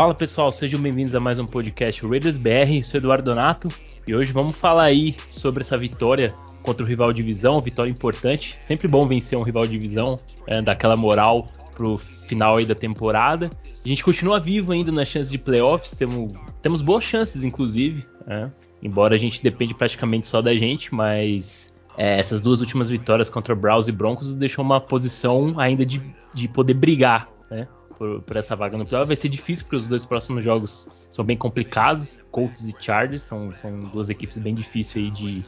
[0.00, 2.82] Fala pessoal, sejam bem-vindos a mais um podcast Raiders BR.
[2.82, 3.68] Sou Eduardo Donato
[4.06, 8.56] e hoje vamos falar aí sobre essa vitória contra o rival de divisão, vitória importante.
[8.60, 12.74] Sempre bom vencer um rival de divisão, é, dar aquela moral pro final aí da
[12.74, 13.50] temporada.
[13.84, 16.32] A gente continua vivo ainda nas chances de playoffs, temos,
[16.62, 18.06] temos boas chances, inclusive.
[18.26, 18.48] É,
[18.82, 23.54] embora a gente depende praticamente só da gente, mas é, essas duas últimas vitórias contra
[23.54, 26.00] Browns e Broncos deixou uma posição ainda de,
[26.32, 27.68] de poder brigar, né?
[28.00, 29.06] Por, por, essa vaga no playoff.
[29.06, 32.22] Vai ser difícil porque os dois próximos jogos são bem complicados.
[32.30, 35.44] Colts e Chargers são, são duas equipes bem difíceis aí de,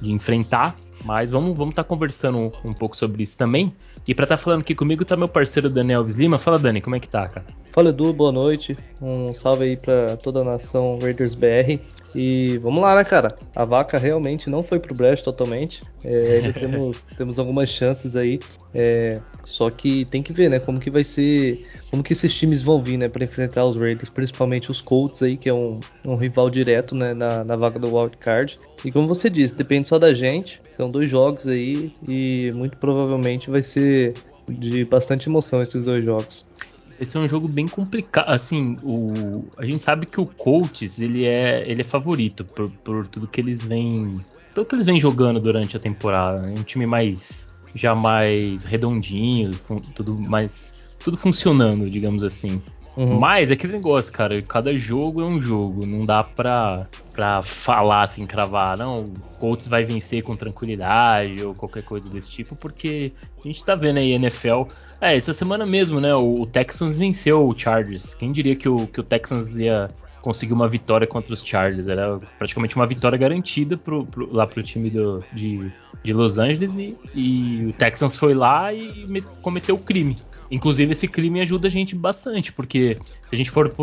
[0.00, 0.74] de enfrentar.
[1.04, 3.70] Mas vamos estar vamos tá conversando um, um, pouco sobre isso também.
[4.08, 6.38] E para estar tá falando aqui comigo tá meu parceiro Daniel Alves Lima.
[6.38, 7.44] Fala, Dani, como é que tá, cara?
[7.70, 8.74] Fala, Edu, boa noite.
[9.02, 11.78] Um salve aí para toda a nação Raiders BR.
[12.14, 13.36] E vamos lá, né, cara?
[13.54, 15.82] A vaca realmente não foi pro brejo totalmente.
[16.04, 18.38] É, ainda temos, temos algumas chances aí.
[18.72, 20.60] É, só que tem que ver, né?
[20.60, 21.66] Como que vai ser.
[21.90, 23.08] Como que esses times vão vir, né?
[23.08, 27.14] Pra enfrentar os Raiders, principalmente os Colts aí, que é um, um rival direto, né?
[27.14, 28.58] Na, na vaga do Wild Card.
[28.84, 30.62] E como você disse, depende só da gente.
[30.72, 31.92] São dois jogos aí.
[32.06, 34.14] E muito provavelmente vai ser
[34.48, 36.46] de bastante emoção esses dois jogos.
[37.00, 38.28] Esse é um jogo bem complicado.
[38.28, 43.06] Assim, o, a gente sabe que o Colts ele é, ele é favorito por, por
[43.06, 44.14] tudo que eles vêm.
[44.54, 46.48] Tudo que eles vêm jogando durante a temporada.
[46.48, 47.52] É um time mais.
[47.74, 49.50] já mais redondinho,
[49.94, 50.96] tudo mais.
[51.02, 52.62] tudo funcionando, digamos assim.
[52.96, 53.18] Uhum.
[53.18, 58.02] Mas é aquele negócio, cara, cada jogo é um jogo, não dá pra, pra falar
[58.02, 63.12] assim, cravar, não, o Colts vai vencer com tranquilidade ou qualquer coisa desse tipo, porque
[63.44, 64.64] a gente tá vendo aí NFL.
[65.00, 68.14] É, essa semana mesmo, né, o, o Texans venceu o Chargers.
[68.14, 69.88] Quem diria que o, que o Texans ia
[70.22, 71.88] conseguir uma vitória contra os Chargers?
[71.88, 75.70] Era praticamente uma vitória garantida pro, pro, lá pro time do, de,
[76.02, 80.16] de Los Angeles e, e o Texans foi lá e cometeu o crime.
[80.50, 83.74] Inclusive, esse crime ajuda a gente bastante, porque se a gente for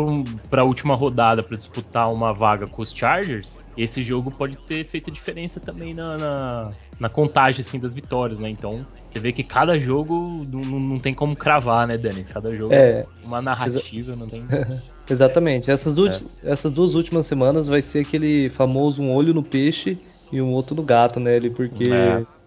[0.48, 4.86] para a última rodada para disputar uma vaga com os Chargers, esse jogo pode ter
[4.86, 8.48] feito diferença também na, na, na contagem assim, das vitórias, né?
[8.48, 12.24] Então, você vê que cada jogo não, não tem como cravar, né, Dani?
[12.24, 14.44] Cada jogo é uma narrativa, não tem.
[15.10, 15.70] Exatamente.
[15.70, 16.52] Essas duas, é.
[16.52, 19.98] essas duas últimas semanas vai ser aquele famoso um olho no peixe
[20.30, 21.36] e um outro no gato, né?
[21.36, 21.90] Ele, porque.
[21.90, 22.41] É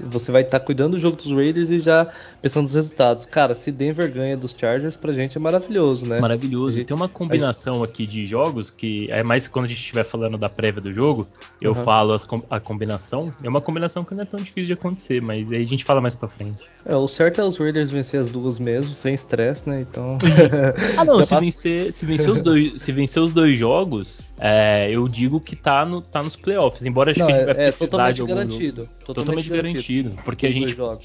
[0.00, 2.06] você vai estar tá cuidando do jogo dos Raiders e já
[2.40, 3.26] pensando nos resultados.
[3.26, 6.20] Cara, se Denver ganha dos Chargers, pra gente é maravilhoso, né?
[6.20, 6.76] Maravilhoso.
[6.76, 7.88] Gente, e tem uma combinação gente...
[7.88, 11.26] aqui de jogos que é mais quando a gente estiver falando da prévia do jogo,
[11.60, 11.84] eu uhum.
[11.84, 13.32] falo as, a combinação.
[13.42, 16.00] É uma combinação que não é tão difícil de acontecer, mas aí a gente fala
[16.00, 16.58] mais pra frente.
[16.84, 19.82] É, o certo é os Raiders vencer as duas mesmo, sem estresse, né?
[19.82, 20.16] Então.
[20.96, 25.06] ah, não, se vencer, se vencer, os dois, se vencer os dois jogos, é, eu
[25.06, 26.84] digo que tá, no, tá nos playoffs.
[26.86, 28.82] Embora acho não, que a gente vai é, precisar de algum garantido.
[28.82, 28.94] Jogo.
[29.04, 29.59] Totalmente, totalmente garantido.
[29.62, 30.10] Garantido.
[30.24, 30.80] Porque a gente.
[30.80, 30.98] Uhum.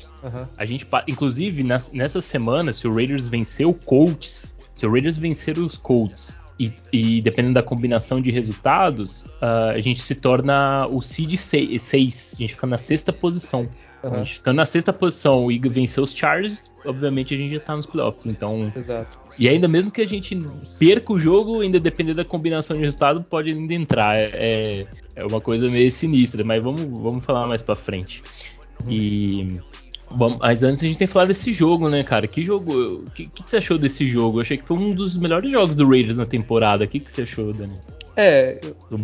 [0.58, 0.88] A gente.
[1.08, 6.40] Inclusive, nessa semana, se o Raiders vencer o Colts, se o Raiders vencer os Colts
[6.58, 12.34] e, e, dependendo da combinação de resultados, uh, a gente se torna o seed 6.
[12.34, 13.68] A gente fica na sexta posição.
[14.02, 14.14] Uhum.
[14.14, 17.76] A gente ficando na sexta posição e vencer os Chargers, obviamente a gente já tá
[17.76, 18.28] nos playoffs.
[18.28, 18.72] Então.
[18.76, 19.20] Exato.
[19.38, 20.38] E ainda mesmo que a gente
[20.80, 24.16] perca o jogo, ainda dependendo da combinação de resultado, pode ainda entrar.
[24.18, 28.24] É, é uma coisa meio sinistra, mas vamos, vamos falar mais pra frente.
[28.86, 28.92] Uhum.
[28.92, 29.60] E
[30.12, 32.28] Bom, mas antes a gente tem que falar desse jogo, né, cara?
[32.28, 33.04] Que jogo.
[33.06, 34.38] O que, que, você achou desse jogo?
[34.38, 36.86] Eu achei que foi um dos melhores jogos do Raiders na temporada.
[36.86, 37.76] O que, que você achou, Dani?
[38.16, 38.62] É,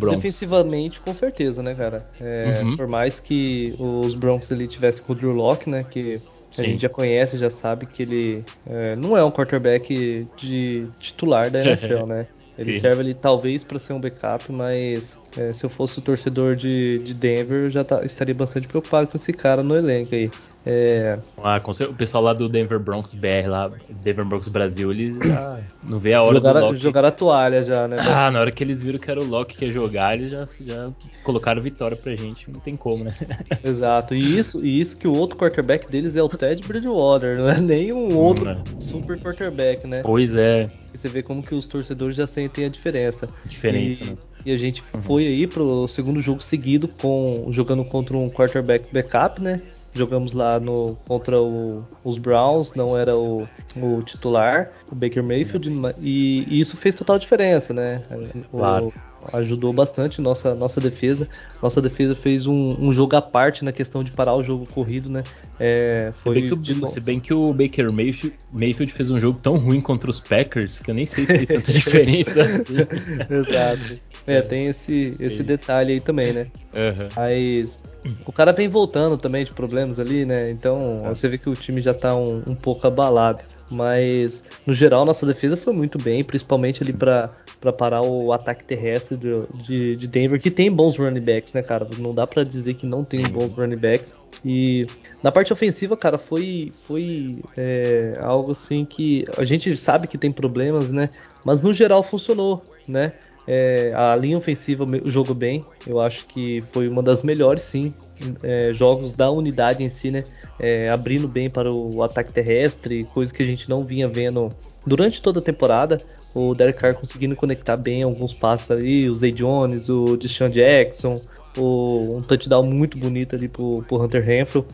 [0.10, 2.08] defensivamente, com certeza, né, cara?
[2.20, 2.78] É, uhum.
[2.78, 5.86] Por mais que os Broncos ali tivessem com o Drew Locke, né?
[5.90, 6.20] Que
[6.52, 6.64] Sim.
[6.64, 11.50] a gente já conhece, já sabe que ele é, não é um quarterback de titular
[11.50, 12.28] da NFL, né?
[12.58, 12.80] Ele Sim.
[12.80, 17.00] serve ali talvez para ser um backup, mas é, se eu fosse o torcedor de,
[17.00, 20.30] de Denver, eu já tá, estaria bastante preocupado com esse cara no elenco aí.
[20.66, 21.18] É...
[21.44, 25.98] Ah, o pessoal lá do Denver Broncos BR, lá, Denver Broncos Brasil, eles já não
[25.98, 26.80] vê a hora jogaram, do Loki.
[26.80, 27.98] Jogaram a toalha já, né?
[28.00, 30.48] Ah, na hora que eles viram que era o Loki que ia jogar, eles já,
[30.60, 30.88] já
[31.24, 33.16] colocaram vitória pra gente, não tem como, né?
[33.64, 37.50] Exato, e isso, e isso que o outro quarterback deles é o Ted Bridgewater, não
[37.50, 40.02] é nem um outro super quarterback, né?
[40.04, 40.68] Pois é.
[40.94, 43.28] E você vê como que os torcedores já sentem a diferença.
[43.46, 44.18] Diferença, e, né?
[44.46, 45.02] E a gente uhum.
[45.02, 49.60] foi aí pro segundo jogo seguido com jogando contra um quarterback backup, né?
[49.94, 55.70] Jogamos lá no, contra o, os Browns, não era o, o, titular, o Baker Mayfield,
[56.02, 58.02] e, e, isso fez total diferença, né?
[58.50, 58.94] Claro.
[59.32, 61.28] O, ajudou bastante nossa, nossa defesa.
[61.62, 65.10] Nossa defesa fez um, um, jogo à parte na questão de parar o jogo corrido,
[65.10, 65.24] né?
[65.60, 69.40] É, foi se, bem que, se bem que o Baker Mayfield, Mayfield, fez um jogo
[69.42, 72.76] tão ruim contra os Packers que eu nem sei se fez tanta diferença assim.
[73.30, 74.00] Exato.
[74.28, 76.48] É, tem esse, esse detalhe aí também, né?
[76.74, 77.08] Uhum.
[77.16, 77.80] Mas
[78.26, 80.50] o cara vem voltando também de problemas ali, né?
[80.50, 81.10] Então é.
[81.10, 83.44] você vê que o time já tá um, um pouco abalado.
[83.70, 87.30] Mas, no geral, nossa defesa foi muito bem, principalmente ali para
[87.62, 91.62] para parar o ataque terrestre de, de, de, Denver, que tem bons running backs, né,
[91.62, 91.88] cara?
[92.00, 94.16] Não dá para dizer que não tem bons running backs.
[94.44, 94.88] E
[95.22, 100.32] na parte ofensiva, cara, foi, foi é, algo assim que a gente sabe que tem
[100.32, 101.12] problemas, né?
[101.46, 103.14] Mas no geral funcionou, né?
[103.48, 107.94] É, a linha ofensiva jogou bem, eu acho que foi uma das melhores, sim,
[108.42, 110.24] é, jogos da unidade em si, né?
[110.60, 114.50] É, abrindo bem para o ataque terrestre, coisa que a gente não vinha vendo
[114.86, 116.00] durante toda a temporada.
[116.34, 121.20] O Derek Carr conseguindo conectar bem alguns passos ali, o Zay Jones, o Deshaun Jackson,
[121.58, 124.66] o, um touchdown muito bonito ali pro, pro Hunter Renfro.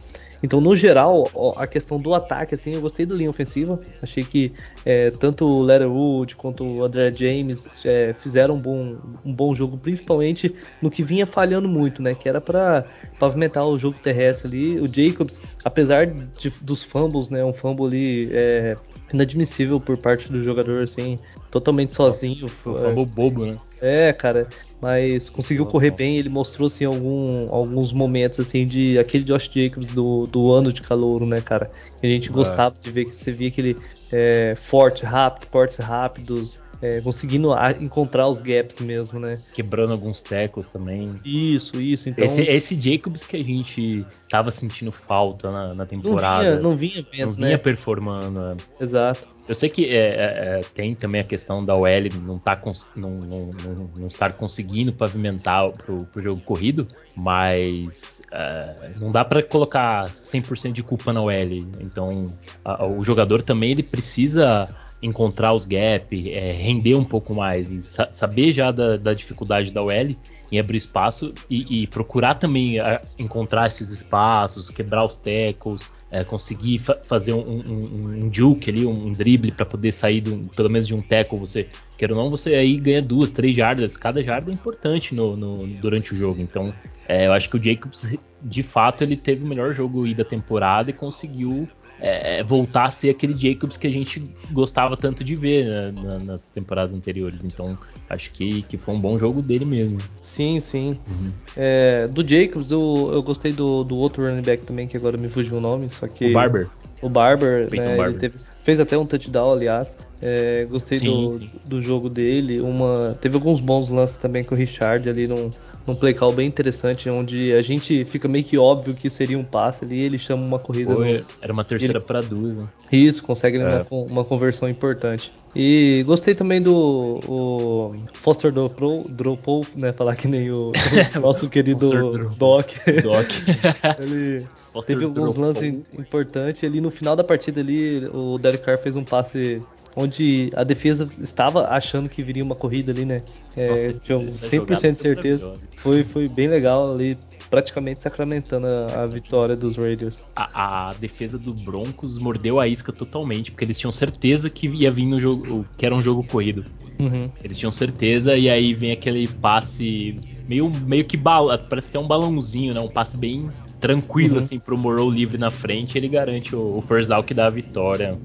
[0.44, 1.27] Então, no geral,
[1.57, 3.80] a questão do ataque, assim, eu gostei da linha ofensiva.
[4.04, 4.51] Achei que
[4.86, 9.77] é, tanto o Letterwood quanto o André James é, fizeram um bom, um bom jogo,
[9.77, 12.13] principalmente no que vinha falhando muito, né?
[12.13, 12.86] Que era para
[13.19, 14.80] pavimentar o jogo terrestre ali.
[14.80, 17.44] O Jacobs, apesar de, dos fumbles, né?
[17.44, 18.75] Um fumble ali é,
[19.13, 21.18] inadmissível por parte do jogador, assim,
[21.51, 22.48] totalmente sozinho.
[22.48, 23.57] Fumble bobo, né?
[23.81, 24.48] É, cara
[24.81, 26.18] mas conseguiu correr bem.
[26.18, 30.81] Ele mostrou assim algum, alguns momentos assim de aquele Josh Jacobs do, do ano de
[30.81, 31.71] calouro, né, cara?
[32.00, 32.31] Que a gente é.
[32.31, 33.77] gostava de ver que você via aquele
[34.12, 39.39] é, forte, rápido, cortes rápidos, é, conseguindo encontrar os gaps mesmo, né?
[39.53, 41.19] Quebrando alguns tecos também.
[41.24, 42.09] Isso, isso.
[42.09, 46.59] Então esse, esse Jacobs que a gente tava sentindo falta na, na temporada.
[46.59, 47.57] Não vinha, não vinha vendo, não vinha né?
[47.57, 48.39] performando.
[48.39, 48.83] É.
[48.83, 49.38] Exato.
[49.47, 51.88] Eu sei que é, é, é, tem também a questão da OL
[52.21, 52.62] não, tá,
[52.94, 56.85] não, não, não, não estar conseguindo pavimentar pro, pro jogo corrido,
[57.15, 61.31] mas é, não dá para colocar 100% de culpa na OL.
[61.80, 62.30] Então,
[62.63, 64.68] a, o jogador também ele precisa
[65.01, 69.71] encontrar os gaps, é, render um pouco mais e sa saber já da, da, dificuldade
[69.71, 70.15] da OL
[70.51, 76.23] em abrir espaço e, e procurar também a, encontrar esses espaços, quebrar os tackles, é,
[76.23, 80.69] conseguir fa fazer um, um, um, juke ali, um drible para poder sair do, pelo
[80.69, 81.67] menos de um tackle, você
[81.97, 83.97] quer ou não, você aí ganha duas, três jardas.
[83.97, 86.41] Cada jarda é importante no, no durante o jogo.
[86.41, 86.73] Então,
[87.07, 88.07] é, eu acho que o Jacobs,
[88.41, 91.67] de fato, ele teve o melhor jogo da temporada e conseguiu
[91.99, 96.19] é, voltar a ser aquele Jacobs que a gente gostava tanto de ver né, na,
[96.19, 97.44] nas temporadas anteriores.
[97.44, 97.77] Então,
[98.09, 99.99] acho que, que foi um bom jogo dele mesmo.
[100.21, 100.99] Sim, sim.
[101.09, 101.31] Uhum.
[101.55, 105.27] É, do Jacobs, eu, eu gostei do, do outro running back também, que agora me
[105.27, 106.29] fugiu o nome, só que...
[106.29, 106.69] O Barber.
[107.01, 108.19] O Barber, né, Barber.
[108.19, 109.97] Teve, fez até um touchdown, aliás.
[110.19, 111.49] É, gostei sim, do, sim.
[111.65, 112.59] do jogo dele.
[112.59, 115.51] Uma, teve alguns bons lances também com o Richard ali num,
[115.87, 119.43] num play call bem interessante, onde a gente fica meio que óbvio que seria um
[119.43, 120.93] passe ali, ele chama uma corrida.
[120.93, 121.25] Foi, no...
[121.41, 122.05] Era uma terceira ele...
[122.05, 122.67] para duas, né?
[122.91, 123.85] Isso, consegue é.
[123.89, 125.31] uma, uma, conversão importante.
[125.55, 129.93] E gostei também do o Foster Dropou, né?
[129.93, 130.71] Falar que nem o,
[131.15, 131.89] o nosso querido
[132.37, 132.69] Doc.
[133.01, 133.29] Doc.
[133.99, 136.63] ele Foster teve alguns lances importantes.
[136.63, 139.61] Ali no final da partida ali, o Derek Carr fez um passe
[139.97, 143.23] onde a defesa estava achando que viria uma corrida ali, né?
[143.55, 145.55] É, Nossa, tinha 100% de certeza.
[145.75, 147.17] Foi, foi bem legal ali,
[147.49, 150.23] praticamente sacramentando a, a vitória dos Raiders.
[150.35, 154.91] A, a, defesa do Broncos mordeu a isca totalmente, porque eles tinham certeza que ia
[154.91, 156.63] vir no jogo, que era um jogo corrido.
[156.99, 157.27] Uhum.
[157.44, 161.99] Eles tinham certeza, e aí vem aquele passe meio, meio que bala, parece que é
[161.99, 162.80] um balãozinho, né?
[162.80, 163.49] Um passe bem
[163.80, 164.39] tranquilo, uhum.
[164.39, 167.49] assim, pro Morrow livre na frente, ele garante o, o first down que dá a
[167.49, 168.16] vitória.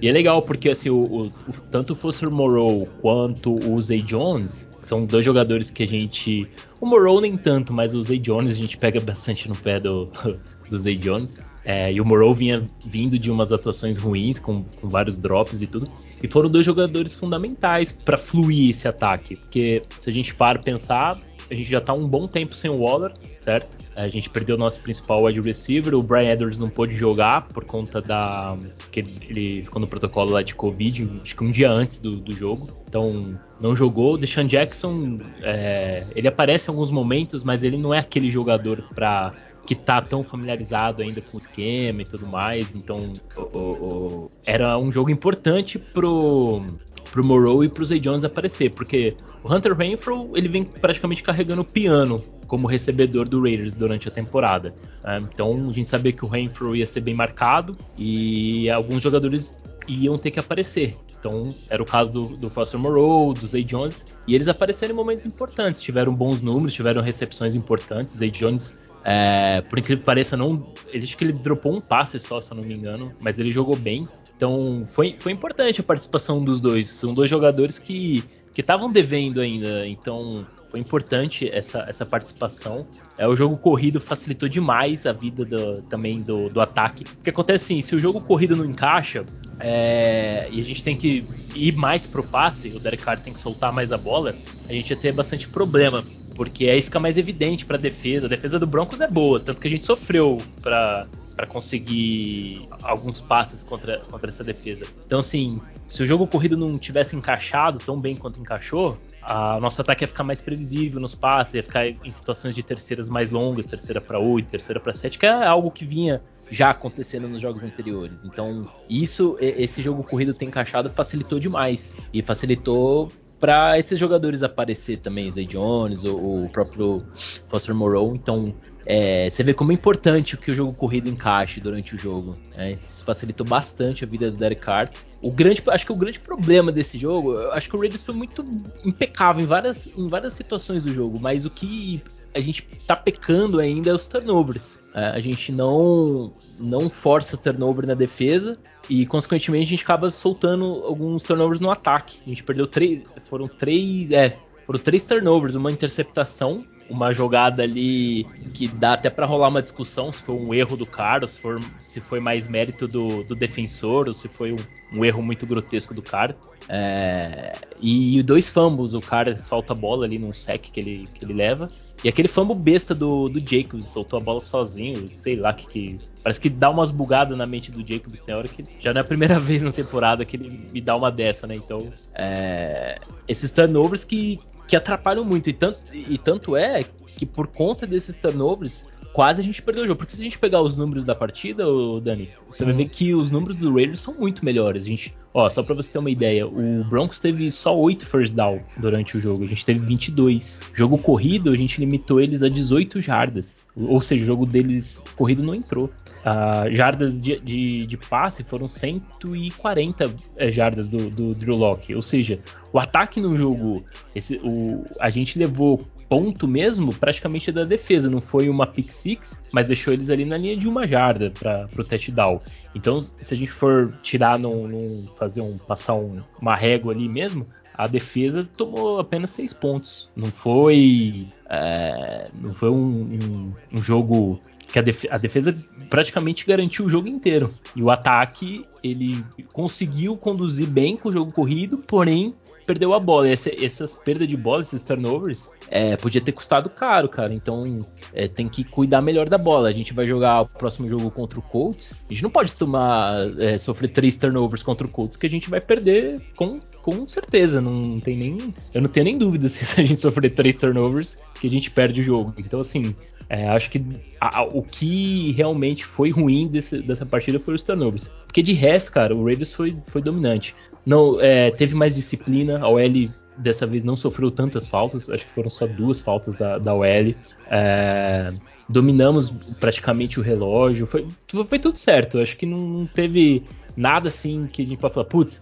[0.00, 4.02] E é legal porque assim, o, o, o tanto o Foster Moreau quanto o Zay
[4.02, 6.48] Jones são dois jogadores que a gente.
[6.80, 10.10] O Moreau nem tanto, mas o Zay Jones a gente pega bastante no pé do,
[10.70, 11.40] do Zay Jones.
[11.62, 15.66] É, e o Moreau vinha vindo de umas atuações ruins, com, com vários drops e
[15.66, 15.86] tudo.
[16.22, 19.36] E foram dois jogadores fundamentais para fluir esse ataque.
[19.36, 21.18] Porque se a gente para pensar,
[21.50, 23.78] a gente já tá um bom tempo sem o Waller, certo?
[23.96, 27.64] A gente perdeu o nosso principal wide receiver, o Brian Edwards não pôde jogar por
[27.64, 28.56] conta da.
[28.90, 32.32] que ele ficou no protocolo lá de Covid, acho que um dia antes do, do
[32.32, 32.68] jogo.
[32.88, 34.14] Então não jogou.
[34.14, 38.84] O Deshaun Jackson, é, ele aparece em alguns momentos, mas ele não é aquele jogador
[38.94, 39.32] para
[39.66, 42.74] que tá tão familiarizado ainda com o esquema e tudo mais.
[42.74, 46.64] Então o, o, o, era um jogo importante pro,
[47.10, 51.62] pro Morrow e pro Zay Jones aparecer, porque o Hunter Renfro ele vem praticamente carregando
[51.62, 54.74] o piano como recebedor do Raiders durante a temporada.
[55.04, 55.20] Né?
[55.32, 60.18] Então a gente sabia que o Renfro ia ser bem marcado e alguns jogadores iam
[60.18, 60.96] ter que aparecer.
[61.18, 64.96] Então era o caso do, do Foster Moreau, do Zay Jones, e eles apareceram em
[64.96, 68.16] momentos importantes, tiveram bons números, tiveram recepções importantes.
[68.16, 70.72] Zay Jones é, por incrível que pareça, não.
[70.94, 73.76] Acho que ele dropou um passe só, se eu não me engano, mas ele jogou
[73.76, 74.08] bem.
[74.40, 76.88] Então foi, foi importante a participação dos dois.
[76.88, 79.86] São dois jogadores que que estavam devendo ainda.
[79.86, 82.86] Então, foi importante essa, essa participação.
[83.18, 87.04] É, o jogo corrido facilitou demais a vida do, também do, do ataque.
[87.20, 89.24] O que acontece assim, se o jogo corrido não encaixa,
[89.58, 93.40] é, e a gente tem que ir mais pro passe, o Derek Carr tem que
[93.40, 94.34] soltar mais a bola,
[94.68, 96.04] a gente ia ter bastante problema.
[96.34, 98.26] Porque aí fica mais evidente para a defesa.
[98.26, 103.20] A defesa do Broncos é boa, tanto que a gente sofreu para para conseguir alguns
[103.20, 104.84] passes contra, contra essa defesa.
[105.06, 109.80] Então, assim, se o jogo corrido não tivesse encaixado tão bem quanto encaixou, a nosso
[109.80, 113.66] ataque ia ficar mais previsível nos passes, ia ficar em situações de terceiras mais longas,
[113.66, 117.62] terceira para 8, terceira para 7, que é algo que vinha já acontecendo nos jogos
[117.62, 118.24] anteriores.
[118.24, 121.96] Então, isso, esse jogo corrido ter encaixado facilitou demais.
[122.12, 127.02] E facilitou para esses jogadores aparecer também, o Zay Jones, o, o próprio
[127.48, 128.14] Foster Moreau.
[128.14, 128.54] Então,
[128.86, 132.34] é, você vê como é importante que o jogo corrido encaixe durante o jogo.
[132.56, 132.78] Né?
[132.84, 134.90] Isso facilitou bastante a vida do Derek Carr.
[135.22, 138.44] O grande, acho que o grande problema desse jogo, acho que o Raiders foi muito
[138.84, 142.02] impecável em várias, em várias situações do jogo, mas o que
[142.34, 144.80] a gente tá pecando ainda é os turnovers.
[144.94, 148.56] É, a gente não não força turnover na defesa
[148.88, 152.20] e consequentemente a gente acaba soltando alguns turnovers no ataque.
[152.24, 158.24] A gente perdeu três, foram três, é, foram três turnovers, uma interceptação, uma jogada ali
[158.52, 161.60] que dá até para rolar uma discussão se foi um erro do Carlos, se, for,
[161.78, 164.58] se foi mais mérito do, do defensor ou se foi um,
[164.92, 166.36] um, erro muito grotesco do cara.
[166.68, 171.24] É, e dois fumbles, o cara solta a bola ali num sec que ele, que
[171.24, 171.70] ele leva.
[172.02, 175.98] E aquele fumble besta do, do Jacobs, soltou a bola sozinho, sei lá que, que.
[176.22, 179.02] Parece que dá umas bugadas na mente do Jacobs, tem hora que já não é
[179.02, 181.56] a primeira vez na temporada que ele me dá uma dessa, né?
[181.56, 184.38] Então, é, esses turnovers que,
[184.70, 185.50] que atrapalham muito.
[185.50, 186.84] E tanto, e tanto é
[187.16, 189.98] que por conta desses turnovers, quase a gente perdeu o jogo.
[189.98, 191.64] Porque se a gente pegar os números da partida,
[192.00, 192.68] Dani, você uhum.
[192.68, 194.84] vai ver que os números do Raiders são muito melhores.
[194.84, 198.36] A gente, ó, só para você ter uma ideia, o Broncos teve só 8 first
[198.36, 200.60] down durante o jogo, a gente teve 22.
[200.72, 203.64] Jogo corrido, a gente limitou eles a 18 jardas.
[203.74, 205.90] Ou seja, o jogo deles corrido não entrou.
[206.20, 211.94] Uh, jardas de, de, de, passe foram 140 é, jardas do, do Drew Locke.
[211.94, 212.38] Ou seja,
[212.72, 213.82] o ataque no jogo,
[214.14, 218.10] esse, o, a gente levou ponto mesmo praticamente da defesa.
[218.10, 221.68] Não foi uma pick six, mas deixou eles ali na linha de uma jarda para
[221.78, 222.40] o touchdown.
[222.74, 227.08] Então, se a gente for tirar, num, num fazer um passar um, uma régua ali
[227.08, 230.10] mesmo, a defesa tomou apenas seis pontos.
[230.14, 234.38] Não foi, é, não foi um, um, um jogo
[234.72, 235.56] que a, def a, defesa
[235.88, 237.50] praticamente garantiu o jogo inteiro.
[237.74, 242.34] E o ataque, ele conseguiu conduzir bem com o jogo corrido, porém
[242.66, 243.28] perdeu a bola.
[243.28, 247.34] E essa, essas perdas de bola, esses turnovers, é, podia ter custado caro, cara.
[247.34, 249.68] Então é, tem que cuidar melhor da bola.
[249.68, 251.94] A gente vai jogar o próximo jogo contra o Colts.
[252.08, 255.50] A gente não pode tomar é, sofrer três turnovers contra o Colts que a gente
[255.50, 257.60] vai perder com, com certeza.
[257.60, 258.38] Não tem nem,
[258.74, 262.00] eu não tenho nem dúvida se a gente sofrer três turnovers que a gente perde
[262.00, 262.34] o jogo.
[262.38, 262.94] Então assim,
[263.28, 263.84] é, acho que
[264.20, 268.10] a, a, o que realmente foi ruim desse, dessa partida foi os turnovers.
[268.26, 270.54] Porque de resto, cara, o Raiders foi, foi dominante.
[270.84, 275.32] Não, é, teve mais disciplina, a OL dessa vez não sofreu tantas faltas, acho que
[275.32, 277.14] foram só duas faltas da, da OL.
[277.50, 278.32] É,
[278.68, 281.06] dominamos praticamente o relógio, foi,
[281.46, 283.44] foi tudo certo, acho que não teve
[283.76, 285.40] nada assim que a gente pode falar, putz,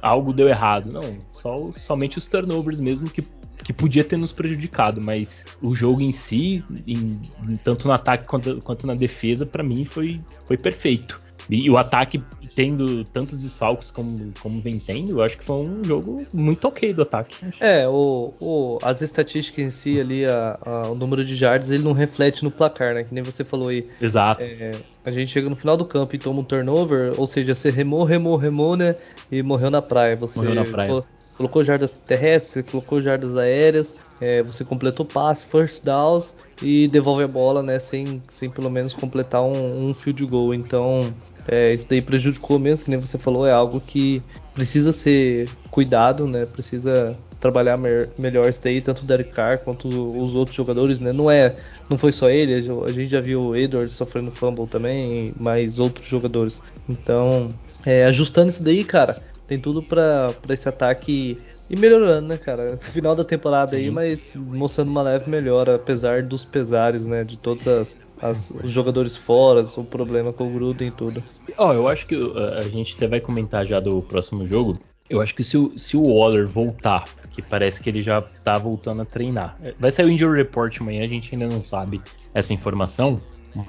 [0.00, 0.90] algo deu errado.
[0.90, 3.22] Não, só, somente os turnovers mesmo que,
[3.64, 7.20] que podia ter nos prejudicado, mas o jogo em si, em,
[7.64, 11.20] tanto no ataque quanto, quanto na defesa, para mim foi, foi perfeito.
[11.48, 12.22] E, o ataque
[12.54, 16.92] tendo tantos desfalques como, como vem tendo, eu acho que foi um jogo muito ok
[16.92, 17.36] do ataque.
[17.60, 21.82] É, o, o as estatísticas em si ali, a, a, o número de jardas, ele
[21.82, 23.04] não reflete no placar, né?
[23.04, 23.88] Que nem você falou aí.
[24.00, 24.42] Exato.
[24.42, 24.72] É,
[25.04, 28.04] a gente chega no final do campo e toma um turnover, ou seja, você remou,
[28.04, 28.94] remou, remou, né?
[29.30, 30.16] E morreu na praia.
[30.16, 31.02] Você morreu na praia.
[31.36, 37.28] colocou jardas terrestres, colocou jardas aéreas, é, você completou passe, first downs e devolve a
[37.28, 37.78] bola, né?
[37.78, 40.52] Sem, sem pelo menos completar um, um field goal.
[40.52, 41.12] Então,
[41.52, 44.22] é, isso daí prejudicou mesmo, que nem você falou, é algo que
[44.54, 46.46] precisa ser cuidado, né?
[46.46, 51.12] Precisa trabalhar me melhor isso daí, tanto o Derek Carr quanto os outros jogadores, né?
[51.12, 51.56] Não é,
[51.88, 56.06] não foi só ele, a gente já viu o Edwards sofrendo fumble também, mas outros
[56.06, 56.62] jogadores.
[56.88, 57.48] Então,
[57.84, 61.36] é, ajustando isso daí, cara, tem tudo para esse ataque
[61.70, 62.76] ir melhorando, né, cara?
[62.80, 63.76] Final da temporada Sim.
[63.76, 68.70] aí, mas mostrando uma leve melhora, apesar dos pesares, né, de todas as as, os
[68.70, 71.22] jogadores fora, o problema com o Gruden e tudo.
[71.56, 74.78] Ó, oh, eu acho que uh, a gente até vai comentar já do próximo jogo.
[75.08, 78.58] Eu acho que se o, se o Waller voltar, que parece que ele já tá
[78.58, 79.58] voltando a treinar.
[79.78, 82.00] Vai sair o injury report amanhã, a gente ainda não sabe
[82.32, 83.20] essa informação,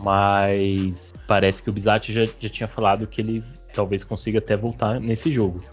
[0.04, 3.44] mas parece que o Bizatti já, já tinha falado que ele
[3.74, 5.64] talvez consiga até voltar nesse jogo.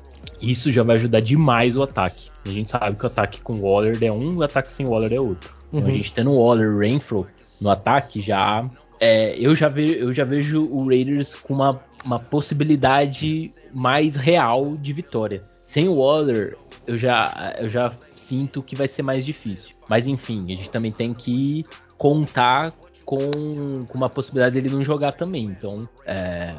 [0.41, 2.31] Isso já vai ajudar demais o ataque.
[2.47, 5.21] A gente sabe que o ataque com Waller é um, o ataque sem Waller é
[5.21, 5.53] outro.
[5.73, 5.97] Então a Uhum.
[5.97, 7.27] gente tendo Waller e Renfro
[7.61, 8.69] no ataque já.
[9.01, 14.77] é, eu, já ve- eu já vejo o Raiders com uma, uma possibilidade mais real
[14.77, 15.41] de vitória.
[15.43, 19.77] Sem o Waller, eu já, eu já sinto que vai ser mais difícil.
[19.89, 21.65] Mas enfim, a gente também tem que
[21.97, 22.73] contar
[23.05, 23.19] com,
[23.87, 25.45] com uma possibilidade dele não jogar também.
[25.45, 26.53] Então, é,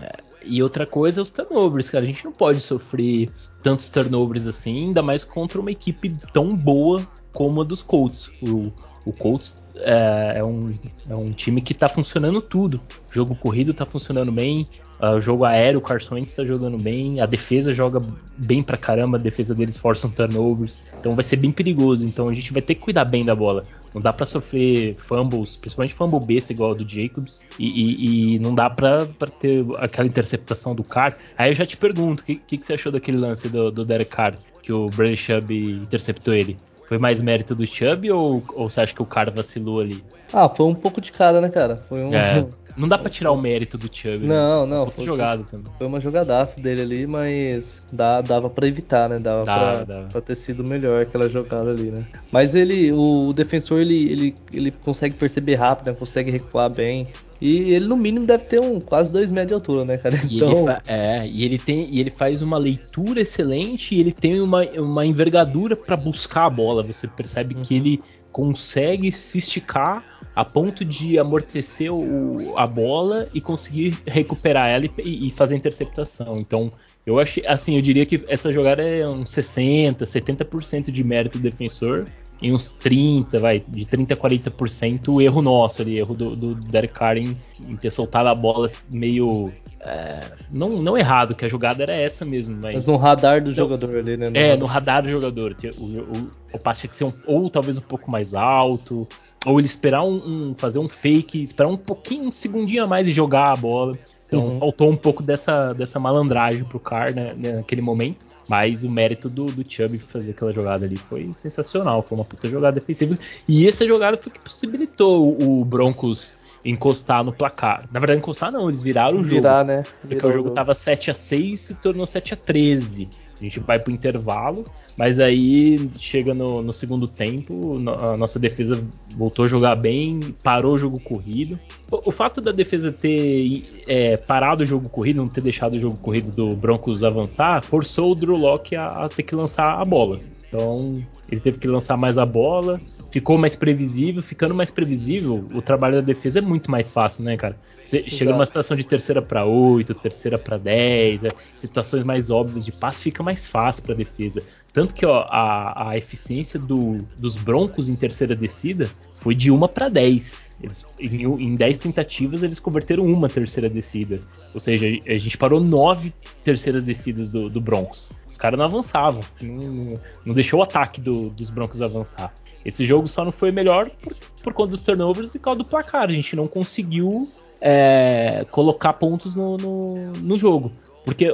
[0.43, 2.03] e outra coisa é os turnovers, cara.
[2.03, 3.29] A gente não pode sofrer
[3.61, 8.31] tantos turnovers assim, ainda mais contra uma equipe tão boa como a dos Colts.
[8.41, 8.71] O,
[9.05, 10.73] o Colts é, é um,
[11.09, 12.79] é um time que tá funcionando tudo.
[13.09, 14.67] O jogo corrido tá funcionando bem,
[14.99, 18.01] ah, o jogo aéreo, o Carson Wentz tá jogando bem, a defesa joga
[18.37, 20.85] bem pra caramba, a defesa deles força um turnovers.
[20.99, 22.05] Então vai ser bem perigoso.
[22.05, 23.63] Então a gente vai ter que cuidar bem da bola.
[23.93, 28.39] Não dá pra sofrer fumbles, principalmente fumble besta igual ao do Jacobs, e, e- e
[28.39, 29.07] não dá pra
[29.39, 31.17] ter aquela interceptação do Carr.
[31.37, 33.83] Aí eu já te pergunto, o que, que, que você achou daquele lance do, do
[33.85, 36.57] Derek Carr, que o Brandon Chubb interceptou ele?
[36.89, 40.03] Foi mais mérito do Chubb ou, ou você acha que o Carr vacilou ali?
[40.33, 41.77] Ah, foi um pouco de cada, né, cara?
[41.87, 42.11] Foi um.
[42.11, 42.43] É,
[42.75, 44.25] não dá pra tirar o mérito do Chubb.
[44.25, 45.71] Não, não, Foi foi- jogado também.
[45.77, 49.19] Foi uma jogadaça dele ali, mas dá, dava pra evitar, né?
[49.19, 50.07] Dava Dava, pra, dava.
[50.07, 52.07] pra ter sido melhor aquela jogada ali, né?
[52.31, 55.93] Mas ele, o defensor, ele, ele, ele consegue perceber rápido, né?
[55.93, 57.07] consegue recuar bem.
[57.41, 60.15] E ele, no mínimo, deve ter um quase 2 metros de altura, né, cara?
[60.29, 64.41] E, Então, é, e ele tem e ele faz uma leitura excelente e ele tem
[64.41, 66.83] uma, uma envergadura para buscar a bola.
[66.83, 67.79] Você percebe que Uhum.
[67.79, 70.03] ele consegue se esticar
[70.35, 75.57] a ponto de amortecer o- a bola e conseguir recuperar ela e, e fazer a
[75.57, 76.37] interceptação.
[76.39, 76.71] Então,
[77.05, 81.43] eu achei, assim, eu diria que essa jogada é uns 60, 70% de mérito do
[81.43, 82.05] defensor
[82.41, 86.55] e uns 30, vai, de 30 a 40% o erro nosso ali, erro do, do
[86.55, 90.19] Derek Carr em, em ter soltado a bola meio é,
[90.51, 93.97] não, não errado, que a jogada era essa mesmo, mas, mas no radar do jogador
[93.97, 94.27] ali, né?
[94.33, 95.55] é, no radar do jogador.
[95.77, 99.07] O, o, o passe tinha que ser um, ou talvez um pouco mais alto,
[99.45, 100.15] ou ele esperar um,
[100.49, 103.97] um- fazer um fake, esperar um pouquinho, um segundinho a mais e jogar a bola.
[104.27, 104.53] Então Uhum.
[104.53, 108.28] faltou um pouco dessa, dessa malandragem pro Carr né, naquele momento.
[108.49, 112.01] Mas o mérito do, do Chubb fazer aquela jogada ali foi sensacional.
[112.01, 113.15] Foi uma puta jogada defensiva.
[113.47, 116.33] E essa jogada foi que possibilitou o, o Broncos
[116.63, 117.87] encostar no placar.
[117.91, 119.35] Na verdade, encostar não, eles viraram o jogo.
[119.35, 119.83] Virar, né?
[120.01, 123.09] Porque Virar o jogo tava 7 a 6 e se tornou 7 a 13
[123.39, 124.65] A gente vai pro intervalo,
[124.97, 128.83] mas aí chega no, no segundo tempo, a nossa defesa
[129.15, 131.57] voltou a jogar bem, parou o jogo corrido.
[131.89, 135.79] O, o fato da defesa ter é, parado o jogo corrido, não ter deixado o
[135.79, 139.85] jogo corrido do Broncos avançar, forçou o Drew Locke a, a ter que lançar a
[139.85, 140.19] bola.
[140.49, 145.61] Então, ele teve que lançar mais a bola, ficou mais previsível, ficando mais previsível, o
[145.61, 147.59] trabalho da defesa é muito mais fácil, né, cara?
[147.83, 152.65] Você chega numa situação de terceira para 8, terceira para 10, é, situações mais óbvias
[152.65, 154.43] de passe, fica mais fácil para defesa.
[154.71, 159.59] Tanto que ó, a, a eficiência do- dos Broncos em terceira descida foi de 1
[159.67, 160.57] para 10.
[160.61, 164.19] Eles, em, em 10 tentativas, eles converteram uma terceira descida.
[164.53, 168.11] Ou seja, a gente parou nove terceiras descidas do, do Broncos.
[168.27, 169.21] Os caras não avançavam.
[169.41, 172.33] Não, não- não deixou o ataque do- dos Broncos avançar.
[172.65, 176.09] Esse jogo só não foi melhor por, por conta dos turnovers e causa do placar.
[176.09, 177.27] A gente não conseguiu
[177.61, 180.71] é, colocar pontos no, no, no jogo.
[181.03, 181.27] Porque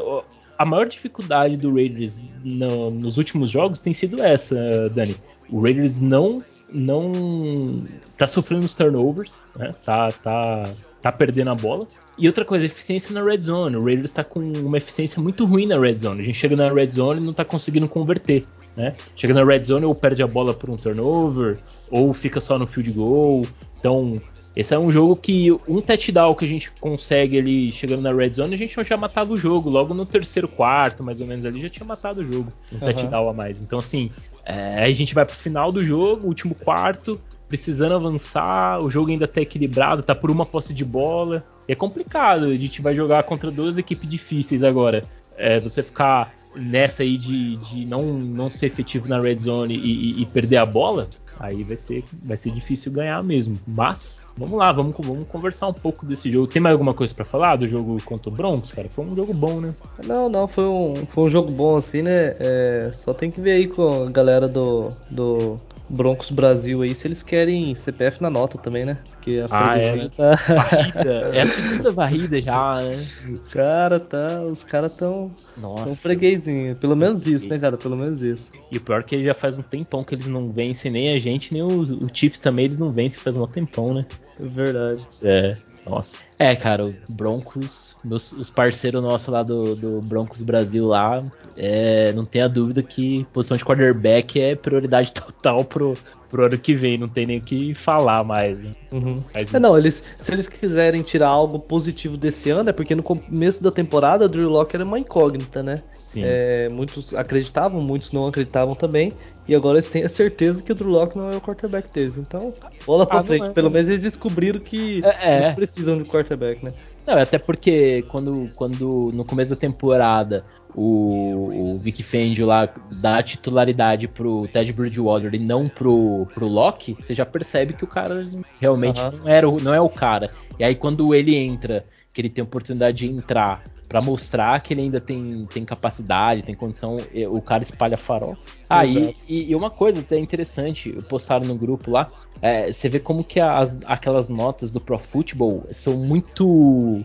[0.58, 5.16] a maior dificuldade do Raiders no- nos últimos jogos tem sido essa, Dani.
[5.50, 6.42] O Raiders não
[6.76, 7.84] não
[8.18, 9.72] tá sofrendo os turnovers, né?
[9.86, 10.70] Tá, tá,
[11.02, 11.88] tá perdendo a bola.
[12.18, 13.76] E outra coisa, eficiência na red zone.
[13.76, 16.22] O Raiders tá com uma eficiência muito ruim na red zone.
[16.22, 18.96] A gente chega na red zone e não tá conseguindo converter, né?
[19.16, 21.58] Chega na red zone ou perde a bola por um turnover,
[21.90, 23.46] ou fica só no field goal.
[23.80, 24.22] Então,
[24.56, 28.32] esse é um jogo que um touchdown que a gente consegue ali chegando na red
[28.32, 29.70] zone, a gente já matava o jogo.
[29.70, 32.52] Logo no terceiro quarto, mais ou menos ali, já tinha matado o jogo.
[32.72, 32.94] Um Aham.
[32.94, 33.62] touchdown a mais.
[33.62, 34.12] Então, assim,
[34.46, 39.28] é, a gente vai pro final do jogo, último quarto, precisando avançar, o jogo ainda
[39.28, 41.44] tá equilibrado, tá por uma posse de bola.
[41.68, 45.04] É complicado, a gente vai jogar contra duas equipes difíceis agora.
[45.38, 50.22] É, você ficar nessa aí de, de não, não ser efetivo na red zone e,
[50.22, 51.08] e- perder a bola,
[51.40, 53.60] aí vai ser, vai ser difícil ganhar mesmo.
[53.68, 56.48] Mas, vamos lá, vamos, vamos conversar um pouco desse jogo.
[56.48, 58.90] Tem mais alguma coisa pra falar do jogo contra o Broncos, cara?
[58.90, 59.74] Foi um jogo bom, né?
[60.06, 62.36] Não, não, foi um, foi um jogo bom assim, né?
[62.40, 65.58] É, só tem que ver aí com a galera do, do
[65.90, 68.98] Broncos Brasil aí se eles querem CPF na nota também, né?
[69.12, 70.10] Porque a Ah, é, né?
[70.16, 70.36] tá.
[70.36, 73.06] Varrida, é a segunda varrida já, né?
[73.52, 74.42] Cara, tá.
[74.42, 75.84] Os caras tão, Nossa.
[75.86, 76.76] tão freguesinho.
[76.76, 77.78] Pelo menos isso, né, cara?
[77.78, 78.52] Pelo menos isso.
[78.72, 81.20] E o pior é que já faz um tempão que eles não vencem, nem a
[81.20, 84.06] gente, nem o, o Chiefs também, eles não vencem faz um tempão, né?
[84.40, 85.08] É verdade.
[85.22, 85.56] É.
[85.88, 86.24] Nossa.
[86.38, 91.24] É, cara, o Broncos, meus, os parceiros nossos lá do, do Broncos Brasil lá,
[91.56, 95.94] é, não tenha dúvida que posição de quarterback é prioridade total pro,
[96.30, 98.58] pro ano que vem, não tem nem o que falar mais.
[98.58, 98.72] Né?
[98.92, 99.24] Uhum.
[99.34, 103.04] Mas, é, não, eles, se eles quiserem tirar algo positivo desse ano, é porque no
[103.04, 105.82] começo da temporada o Drew Locke era uma incógnita, né?
[106.16, 109.12] É, muitos acreditavam, muitos não acreditavam também.
[109.48, 112.18] E agora eles têm a certeza que o Drew Locke não é o quarterback deles.
[112.18, 112.54] Então,
[112.86, 113.50] bola pra ah, frente.
[113.50, 116.74] É, Pelo menos eles descobriram que é, é, eles precisam de quarterback, né?
[117.06, 120.44] Não, até porque quando, quando no começo da temporada
[120.76, 122.70] o, o Vic Fangio lá
[123.02, 127.88] dá titularidade pro Ted Bridgewater e não pro, pro Locke, você já percebe que o
[127.88, 128.26] cara
[128.60, 130.30] realmente não, era, não é o cara.
[130.60, 134.82] E aí quando ele entra, que ele tem oportunidade de entrar para mostrar que ele
[134.82, 136.98] ainda tem, tem capacidade, tem condição,
[137.30, 138.36] o cara espalha farol.
[138.70, 142.12] Ah, e, e, uma coisa até interessante, postaram no grupo lá,
[142.42, 147.04] é, você vê como que as, aquelas notas do Pro Football são muito.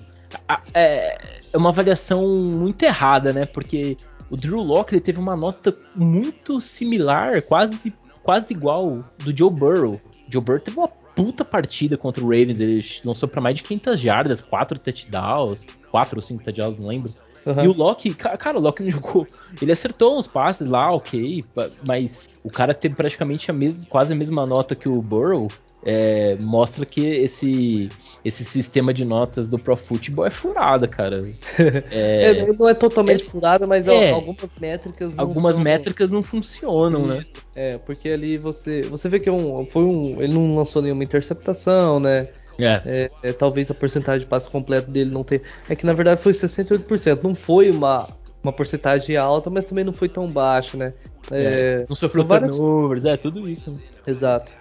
[0.74, 1.18] É,
[1.52, 3.46] é uma avaliação muito errada, né?
[3.46, 3.96] Porque
[4.30, 10.00] o Drew Locke ele teve uma nota muito similar, quase, quase igual do Joe Burrow.
[10.28, 12.60] Joe Burrow teve uma puta partida contra o Ravens.
[12.60, 17.12] Ele lançou para mais de 500 jardas, 4 touchdowns, 4 ou 5 touchdowns, não lembro.
[17.44, 17.64] Uhum.
[17.64, 19.26] E o Loki, cara, o Loki não jogou.
[19.60, 21.44] Ele acertou uns passes lá, ok,
[21.86, 25.48] mas o cara teve praticamente a mesma, quase a mesma nota que o Burrow
[25.82, 27.88] é, mostra que esse,
[28.24, 31.22] esse sistema de notas do Pro Football é furada, cara.
[31.90, 35.64] É, é, não é totalmente é, furada, mas é, algumas métricas não Algumas são...
[35.64, 37.22] métricas não funcionam, né?
[37.54, 38.82] É, porque ali você.
[38.82, 40.20] Você vê que é um, foi um.
[40.20, 42.28] Ele não lançou nenhuma interceptação, né?
[42.58, 42.82] É.
[42.84, 43.08] é.
[43.22, 45.42] É, talvez a porcentagem de passe completo dele não tenha.
[45.68, 47.20] É que na verdade foi 68%.
[47.22, 48.08] Não foi uma,
[48.42, 50.92] uma porcentagem alta, mas também não foi tão baixo, né?
[51.30, 52.56] É, não sofreu várias...
[52.56, 53.70] turnovers, é tudo isso.
[53.70, 53.78] Né?
[54.06, 54.52] Exato.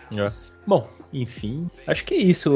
[0.65, 2.55] Bom, enfim, acho que é isso.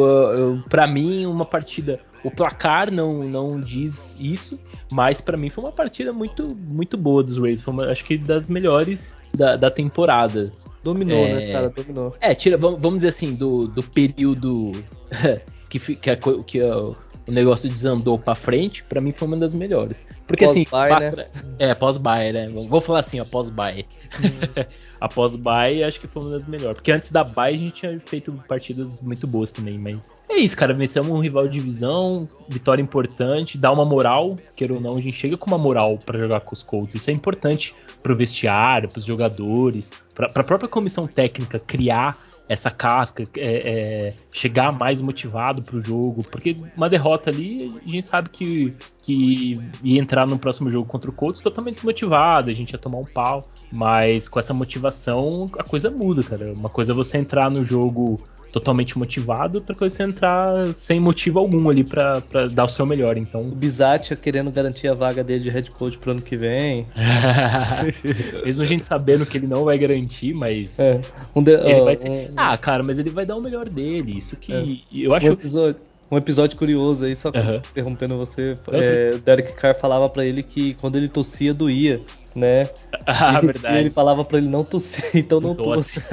[0.69, 1.99] Para mim, uma partida.
[2.23, 4.57] O placar não, não diz isso,
[4.89, 7.61] mas para mim foi uma partida muito muito boa dos Rays.
[7.61, 10.51] Foi uma, acho que das melhores da, da temporada.
[10.83, 11.69] Dominou, né, é, né, cara?
[11.69, 12.13] Dominou.
[12.19, 14.71] É, tira, vamos dizer assim, do, do período
[15.69, 16.93] que, que, a, que a,
[17.27, 20.07] o negócio desandou para frente, para mim foi uma das melhores.
[20.27, 21.25] Porque assim, né?
[21.59, 22.49] é, pós-buy, né?
[22.49, 23.85] Vou falar assim, ó, pós-buy.
[24.19, 24.63] Hum.
[24.99, 26.75] a pós-buy acho que foi uma das melhores.
[26.75, 30.57] Porque antes da buy a gente tinha feito partidas muito boas também, mas é isso,
[30.57, 35.01] cara, vencemos um rival de divisão, vitória importante, dá uma moral, queira ou não, a
[35.01, 36.95] gente chega com uma moral para jogar com os Colts.
[36.95, 42.17] Isso é importante pro vestiário, pros jogadores, pra, pra própria comissão técnica criar
[42.53, 47.89] essa casca, é, é, chegar mais motivado para o jogo, porque uma derrota ali a
[47.89, 52.53] gente sabe que, que ia entrar no próximo jogo contra o Colts totalmente desmotivado, a
[52.53, 56.53] gente ia tomar um pau, mas com essa motivação a coisa muda, cara.
[56.53, 58.21] Uma coisa é você entrar no jogo
[58.53, 62.21] totalmente motivado, outra coisa é você entrar sem motivo algum ali para
[62.53, 63.17] dar o seu melhor.
[63.17, 66.85] Então, o Bizatti querendo garantir a vaga dele de head coach pro ano que vem.
[68.45, 71.01] Mesmo a gente sabendo que ele não vai garantir, mas é,
[71.35, 72.09] um de, ele vai ser...
[72.09, 72.27] um...
[72.37, 74.19] Ah, cara, mas ele vai dar o melhor dele.
[74.19, 75.03] Isso que é.
[75.03, 77.55] eu acho um episódio, um episódio curioso aí, só uhum.
[77.55, 78.55] interrompendo você.
[78.71, 81.99] É, Derek Carr falava para ele que quando ele tossia doía
[82.35, 82.63] né?
[83.05, 83.79] Ah, e, verdade.
[83.79, 85.99] Ele falava para ele não tossir, então não tosse.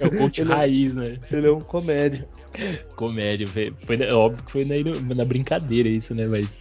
[0.00, 1.18] é o coach ele, é raiz, né?
[1.30, 2.26] Ele é um comédia.
[2.96, 6.26] Comédia, foi, é óbvio que foi na, na brincadeira isso, né?
[6.26, 6.58] Mas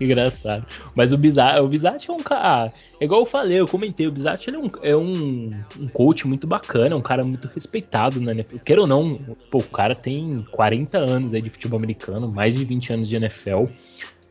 [0.00, 0.66] engraçado.
[0.94, 2.40] Mas o Bizarre, o Bizarre é um cara.
[2.42, 5.88] Ah, é igual eu falei, eu comentei, o Bizarre ele é, um, é um, um
[5.88, 8.44] coach muito bacana, um cara muito respeitado, né?
[8.64, 9.18] Queira ou não,
[9.50, 13.16] pô, o cara tem 40 anos aí de futebol americano, mais de 20 anos de
[13.16, 13.64] NFL.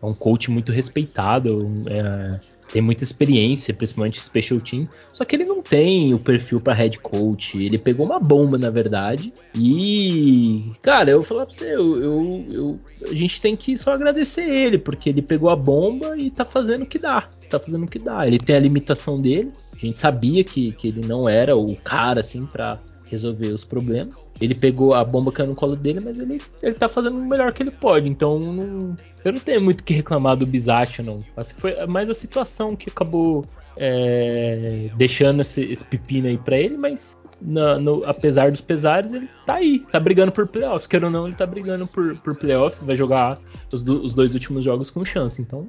[0.02, 1.72] É um coach muito respeitado.
[1.88, 2.40] É,
[2.72, 7.00] tem muita experiência, principalmente special team, só que ele não tem o perfil para head
[7.00, 7.58] coach.
[7.62, 9.34] Ele pegou uma bomba, na verdade.
[9.54, 12.80] E, cara, eu vou falar pra você, eu, eu, eu,
[13.10, 16.84] a gente tem que só agradecer ele, porque ele pegou a bomba e tá fazendo
[16.84, 17.28] o que dá.
[17.50, 18.26] Tá fazendo o que dá.
[18.26, 19.52] Ele tem a limitação dele.
[19.76, 22.80] A gente sabia que, que ele não era o cara, assim, pra,
[23.12, 24.26] resolver os problemas.
[24.40, 27.54] Ele pegou a bomba caiu no colo dele, mas ele, ele tá fazendo o melhor
[27.54, 28.10] que ele pode.
[28.10, 31.20] Então não, eu não tenho muito o que reclamar do Bizatio, não.
[31.36, 33.46] Assim, foi mais a situação que acabou
[33.78, 39.56] é, deixando esse, esse, pepino aí pra ele, mas no, apesar dos pesares, ele tá
[39.56, 40.88] aí, tá brigando por playoffs.
[40.88, 43.40] Quer ou não, ele tá brigando por, por playoffs, vai jogar
[43.72, 45.42] os, do, os dois últimos jogos com chance.
[45.42, 45.68] Então,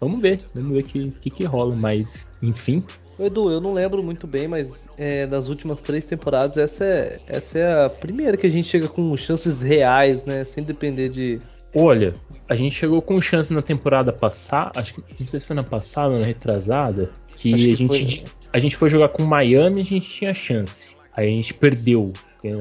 [0.00, 1.76] vamos ver, vamos ver o que, que, que rola.
[1.76, 2.82] Mas, enfim,
[3.26, 7.58] Edu, eu não lembro muito bem, mas é, nas últimas três temporadas essa é, essa
[7.58, 10.44] é a primeira que a gente chega com chances reais, né?
[10.44, 11.38] Sem depender de.
[11.74, 12.14] Olha,
[12.48, 15.62] a gente chegou com chance na temporada passada, acho que não sei se foi na
[15.62, 18.24] passada ou na retrasada, que, que a gente foi...
[18.52, 20.96] a gente foi jogar com Miami e a gente tinha chance.
[21.16, 22.12] Aí a gente perdeu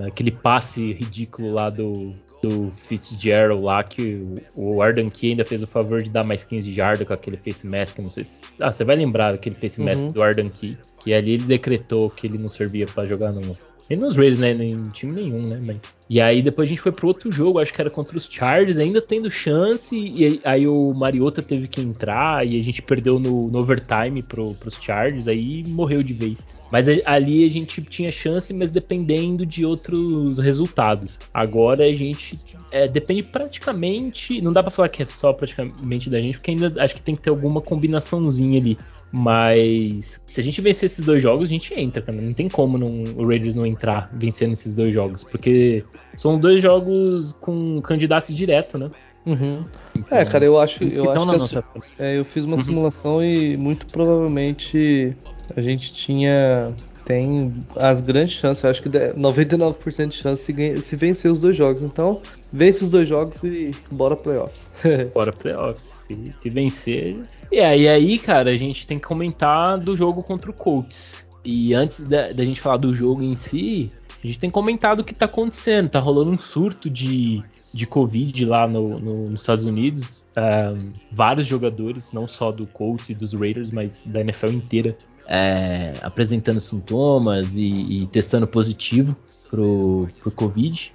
[0.06, 4.25] aquele passe ridículo lá do do Fitzgerald lá, que
[4.56, 7.67] o Arden Key ainda fez o favor de dar mais 15 jardas com aquele face
[7.67, 7.99] mask.
[7.99, 8.63] Não sei se.
[8.63, 10.12] Ah, você vai lembrar daquele face mask uhum.
[10.12, 10.78] do Arden Key.
[10.99, 13.58] Que ali ele decretou que ele não servia para jogar no,
[13.89, 14.54] nem nos Raiders, né?
[14.54, 15.60] Nem em time nenhum, né?
[15.65, 15.95] Mas...
[16.08, 18.78] E aí depois a gente foi pro outro jogo, acho que era contra os Chargers,
[18.78, 19.97] ainda tendo chance.
[19.97, 24.54] E aí o Mariota teve que entrar e a gente perdeu no, no overtime pro,
[24.54, 26.45] pros Chargers, aí morreu de vez.
[26.72, 31.20] Mas ali a gente tinha chance, mas dependendo de outros resultados.
[31.34, 32.40] Agora a gente
[32.72, 34.42] é, depende praticamente.
[34.42, 37.16] Não dá para falar que é só praticamente da gente, porque ainda acho que tem
[37.16, 38.78] que ter alguma combinaçãozinha ali.
[39.12, 42.20] Mas se a gente vencer esses dois jogos, a gente entra, cara.
[42.20, 45.24] Não tem como não, o Raiders não entrar vencendo esses dois jogos.
[45.24, 45.84] Porque
[46.16, 48.92] são dois jogos com candidatos direto, né?
[49.26, 49.64] Uhum.
[49.96, 51.64] Então, é, cara, eu acho, eu, acho que nossa...
[52.00, 52.64] é, eu fiz uma uhum.
[52.64, 55.16] simulação e muito provavelmente
[55.56, 56.74] a gente tinha
[57.10, 61.82] tem as grandes chances, acho que 99% de chance se, se vencer os dois jogos.
[61.82, 62.22] Então,
[62.54, 64.70] vence os dois jogos e bora playoffs.
[65.12, 66.06] bora playoffs.
[66.08, 67.18] Se, se vencer.
[67.52, 71.26] E aí, aí, cara, a gente tem que comentar do jogo contra o Colts.
[71.44, 73.92] E antes da, da gente falar do jogo em si,
[74.24, 75.90] a gente tem comentado o que tá acontecendo.
[75.90, 80.26] Tá rolando um surto de, de Covid lá no, no, nos Estados Unidos.
[80.38, 85.94] Um, vários jogadores, não só do Colts e dos Raiders, mas da NFL inteira, é,
[86.02, 89.16] apresentando sintomas e, e, testando positivo
[89.50, 90.92] pro, pro Covid.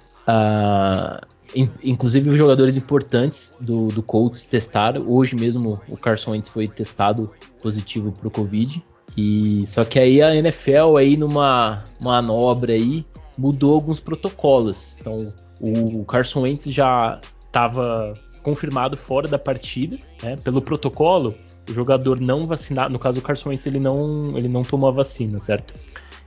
[1.55, 5.07] In, inclusive os jogadores importantes do, do Colts testaram.
[5.07, 8.83] Hoje mesmo o Carson Wentz foi testado positivo pro Covid.
[9.17, 13.05] E só que aí a NFL aí numa manobra aí
[13.37, 14.97] mudou alguns protocolos.
[14.99, 15.23] Então
[15.61, 20.37] o Carson Wentz já estava confirmado fora da partida, né?
[20.37, 21.33] Pelo protocolo,
[21.69, 24.91] o jogador não vacinado, no caso o Carson Wentz ele não, ele não tomou a
[24.91, 25.73] vacina, certo?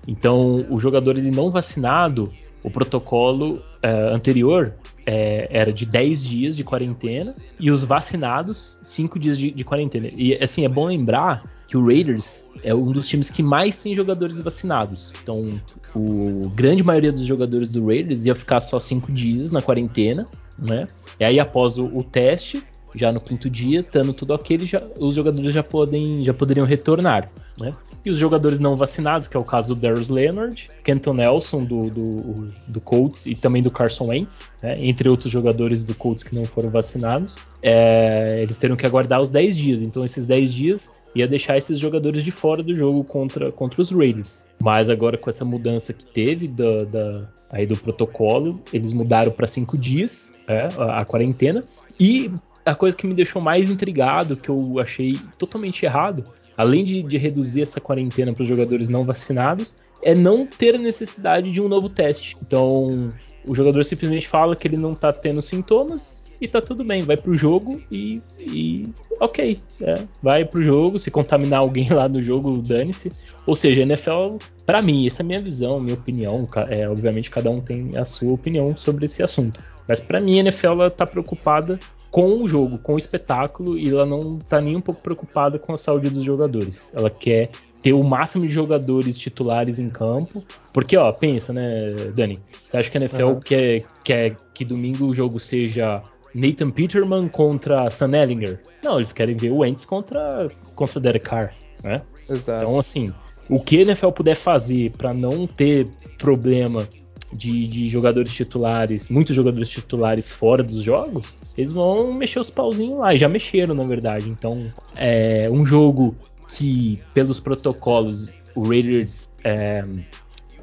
[0.07, 4.75] Então o jogador ele não vacinado, o protocolo é, anterior
[5.07, 10.09] é, era de 10 dias de quarentena e os vacinados 5 dias de, de, quarentena.
[10.15, 13.95] E assim, é bom lembrar que o Raiders é um dos times que mais tem
[13.95, 15.13] jogadores vacinados.
[15.23, 15.61] Então,
[15.95, 20.27] o grande maioria dos jogadores do Raiders ia ficar só 5 dias na quarentena,
[20.59, 20.89] né?
[21.21, 25.15] E aí após o, o teste, já no quinto dia, estando tudo ok, já, os
[25.15, 27.29] jogadores já, podem, já poderiam retornar.
[27.61, 27.73] Né?
[28.05, 31.91] E os jogadores não vacinados, que é o caso do Darius Leonard, Kenton Nelson do,
[31.91, 34.77] do, do Colts e também do Carson Wentz, né?
[34.81, 39.29] entre outros jogadores do Colts que não foram vacinados, é, eles terão que aguardar os
[39.29, 39.83] 10 dias.
[39.83, 43.91] Então, esses 10 dias ia deixar esses jogadores de fora do jogo contra, contra os
[43.91, 44.45] Raiders.
[44.61, 49.47] Mas agora com essa mudança que teve da, da aí do protocolo, eles mudaram para
[49.47, 51.65] cinco dias é, a, a, quarentena.
[51.99, 52.31] E
[52.65, 56.25] a coisa que me deixou mais intrigado, que eu achei totalmente errado,
[56.57, 61.51] além de, de reduzir essa quarentena para os jogadores não vacinados, é não ter necessidade
[61.51, 62.37] de um novo teste.
[62.43, 63.11] Então,
[63.49, 67.17] o jogador simplesmente fala que ele não tá tendo sintomas e tá tudo bem, vai
[67.17, 72.59] pro jogo e, e ok, é, vai pro jogo, se contaminar alguém lá no jogo,
[72.59, 73.13] dane-se.
[73.47, 77.31] Ou seja, a NFL, para mim, essa é a minha visão, minha opinião, é, obviamente
[77.31, 79.63] cada um tem a sua opinião sobre esse assunto.
[79.89, 81.79] Mas para mim a NFL ela tá preocupada
[82.11, 85.75] com o jogo, com o espetáculo, e ela não tá nem um pouco preocupada com
[85.75, 86.93] a saúde dos jogadores.
[86.95, 87.51] Ela quer
[87.83, 90.45] ter o máximo de jogadores titulares em campo.
[90.73, 92.39] Porque, ó, pensa, né, Dani?
[92.65, 93.41] Você acha que a NFL uhum.
[93.41, 96.03] quer, quer que domingo o jogo seja
[96.35, 98.61] Nathan Peterman contra Sam Ellinger?
[98.83, 102.03] Não, eles querem ver o Wentz contra, contra o Derek Carr, né?
[102.29, 102.65] Exato.
[102.65, 103.13] Então, assim,
[103.49, 105.89] o que a NFL puder fazer para não ter
[106.19, 106.87] problema
[107.33, 112.99] de, de, jogadores titulares, muitos jogadores titulares fora dos jogos, eles vão mexer os pauzinhos
[112.99, 114.31] lá, e já mexeram na verdade.
[114.31, 116.15] Então, é um jogo
[116.49, 119.85] que, pelos protocolos, o Raiders é,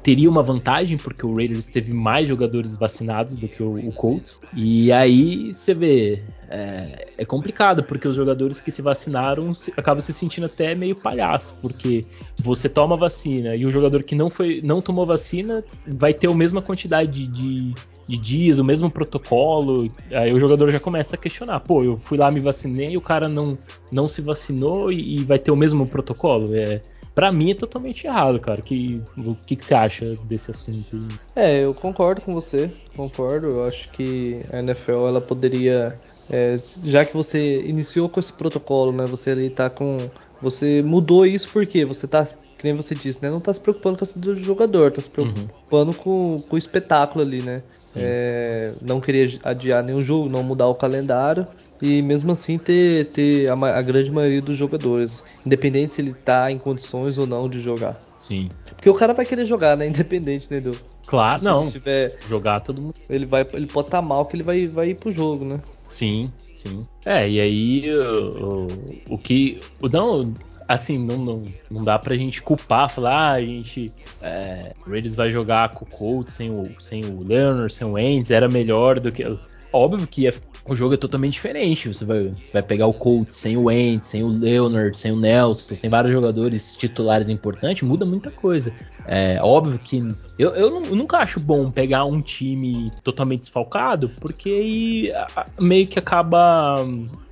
[0.02, 4.40] teria uma vantagem, porque o Raiders teve mais jogadores vacinados do que o, o Colts.
[4.54, 10.00] E aí você vê, é, é, complicado, porque os jogadores que se vacinaram se, acabam
[10.00, 12.04] se sentindo até meio palhaço, porque
[12.38, 16.34] você toma vacina e o jogador que não, foi, não tomou vacina vai ter a
[16.34, 17.74] mesma quantidade de, de
[18.06, 19.88] dias, o mesmo protocolo.
[20.12, 23.00] Aí o jogador já começa a questionar: pô, eu fui lá, me vacinei, e o
[23.00, 23.56] cara não,
[23.90, 26.54] não se vacinou e, e vai ter o mesmo protocolo.
[26.54, 26.82] É
[27.16, 28.60] Pra mim é totalmente errado, cara.
[28.60, 31.08] Que, o que, que você acha desse assunto?
[31.34, 33.46] É, eu concordo com você, concordo.
[33.46, 38.92] Eu acho que a NFL ela poderia, é, já que você iniciou com esse protocolo,
[38.92, 39.06] né?
[39.06, 39.96] Você ali tá com,
[40.42, 43.30] você mudou isso porque você tá, que nem você disse, né?
[43.30, 45.32] Não tá se preocupando com a saúde do jogador, tá se uhum.
[45.32, 45.96] preocupando uhum.
[45.96, 47.62] com, com o espetáculo ali, né?
[47.96, 51.46] É, não queria adiar nenhum jogo, não mudar o calendário
[51.80, 56.50] e mesmo assim ter, ter a, a, grande maioria dos jogadores, independente se ele tá
[56.50, 58.00] em condições ou não de jogar.
[58.18, 58.48] Sim.
[58.74, 59.86] Porque o cara vai querer jogar, né?
[59.88, 60.72] Independente, né, do,
[61.06, 61.62] Claro, se não.
[61.62, 62.94] Ele tiver, jogar todo mundo.
[63.08, 65.60] Ele vai, ele pode estar tá mal que ele vai, vai ir pro jogo, né?
[65.88, 66.82] Sim, sim.
[67.04, 68.66] É, e aí o,
[69.08, 69.60] o, o que.
[69.80, 70.34] O, não,
[70.68, 73.92] assim, não, não, não dá pra gente culpar, falar, ah, a gente.
[74.22, 77.98] É, o Raiders vai jogar com o Colts sem o, sem o Leonard, sem o
[77.98, 79.24] Ends, era melhor do que.
[79.72, 80.26] Óbvio que
[80.68, 81.88] o jogo é totalmente diferente.
[81.88, 85.16] Você vai, você vai pegar o Colts sem o Ents, sem o Leonard, sem o
[85.16, 88.72] Nelson, sem vários jogadores titulares importantes, muda muita coisa.
[89.06, 89.98] É óbvio que
[90.38, 95.12] eu, eu, eu nunca acho bom pegar um time totalmente desfalcado, porque aí
[95.60, 96.84] meio que acaba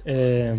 [0.04, 0.54] é,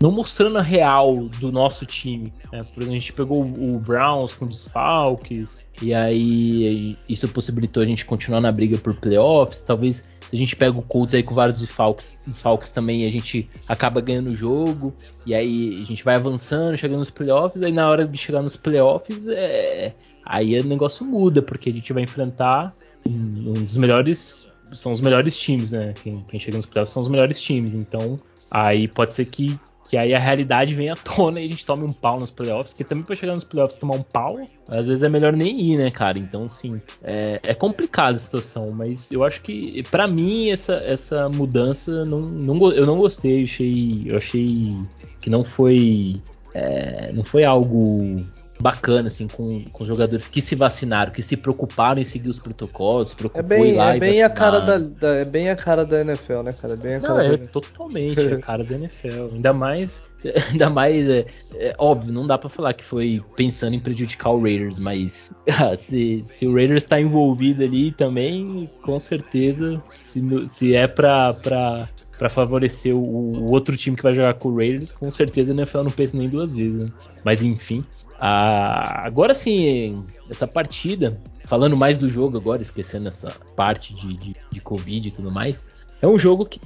[0.00, 2.32] não mostrando a real do nosso time.
[2.52, 2.62] Né?
[2.62, 8.04] Por exemplo, a gente pegou o Browns com desfalques, e aí isso possibilitou a gente
[8.04, 9.60] continuar na briga por playoffs.
[9.60, 13.48] Talvez se a gente pega o Colts aí com vários desfalques, desfalques também, a gente
[13.68, 14.92] acaba ganhando o jogo.
[15.24, 17.62] E aí a gente vai avançando, chegando nos playoffs.
[17.62, 19.94] Aí na hora de chegar nos playoffs, é...
[20.24, 22.74] aí o negócio muda, porque a gente vai enfrentar
[23.06, 24.50] um, dos melhores.
[24.72, 25.94] São os melhores times, né?
[26.02, 27.72] Quem, quem chega nos playoffs são os melhores times.
[27.72, 28.18] Então
[28.56, 31.84] aí pode ser que que aí a realidade vem à tona e a gente tome
[31.84, 34.36] um pau nos playoffs, que também pra chegar nos playoffs tomar um pau,
[34.68, 36.18] às vezes é melhor nem ir, né, cara?
[36.18, 41.28] Então, sim, é, é complicada a situação, mas eu acho que, para mim, essa, essa
[41.28, 44.76] mudança, não, não, eu não gostei, eu achei, eu achei
[45.20, 46.20] que não foi,
[46.52, 48.16] é, não foi algo
[48.58, 53.10] bacana, assim, com, com jogadores que se vacinaram, que se preocuparam em seguir os protocolos,
[53.10, 55.84] se preocupou é bem, lá é bem a cara da, da, é bem a cara
[55.84, 56.74] da NFL, né, cara?
[56.74, 57.46] É bem a cara não, é da...
[57.48, 59.34] totalmente a cara da NFL.
[59.34, 60.02] Ainda mais,
[60.50, 64.42] ainda mais, é, é óbvio, não dá para falar que foi pensando em prejudicar o
[64.42, 70.74] Raiders, mas ah, se, se o Raiders está envolvido ali também, com certeza, se, se
[70.74, 74.92] é pra, pra para favorecer o, o, outro time que vai jogar com o Raiders,
[74.92, 76.84] com certeza a NFL não pensa nem duas vezes.
[76.84, 76.88] Né?
[77.24, 77.84] Mas enfim,
[78.18, 79.94] a, agora sim,
[80.30, 85.10] essa partida, falando mais do jogo agora, esquecendo essa parte de, de, de Covid e
[85.10, 86.60] tudo mais, é um jogo que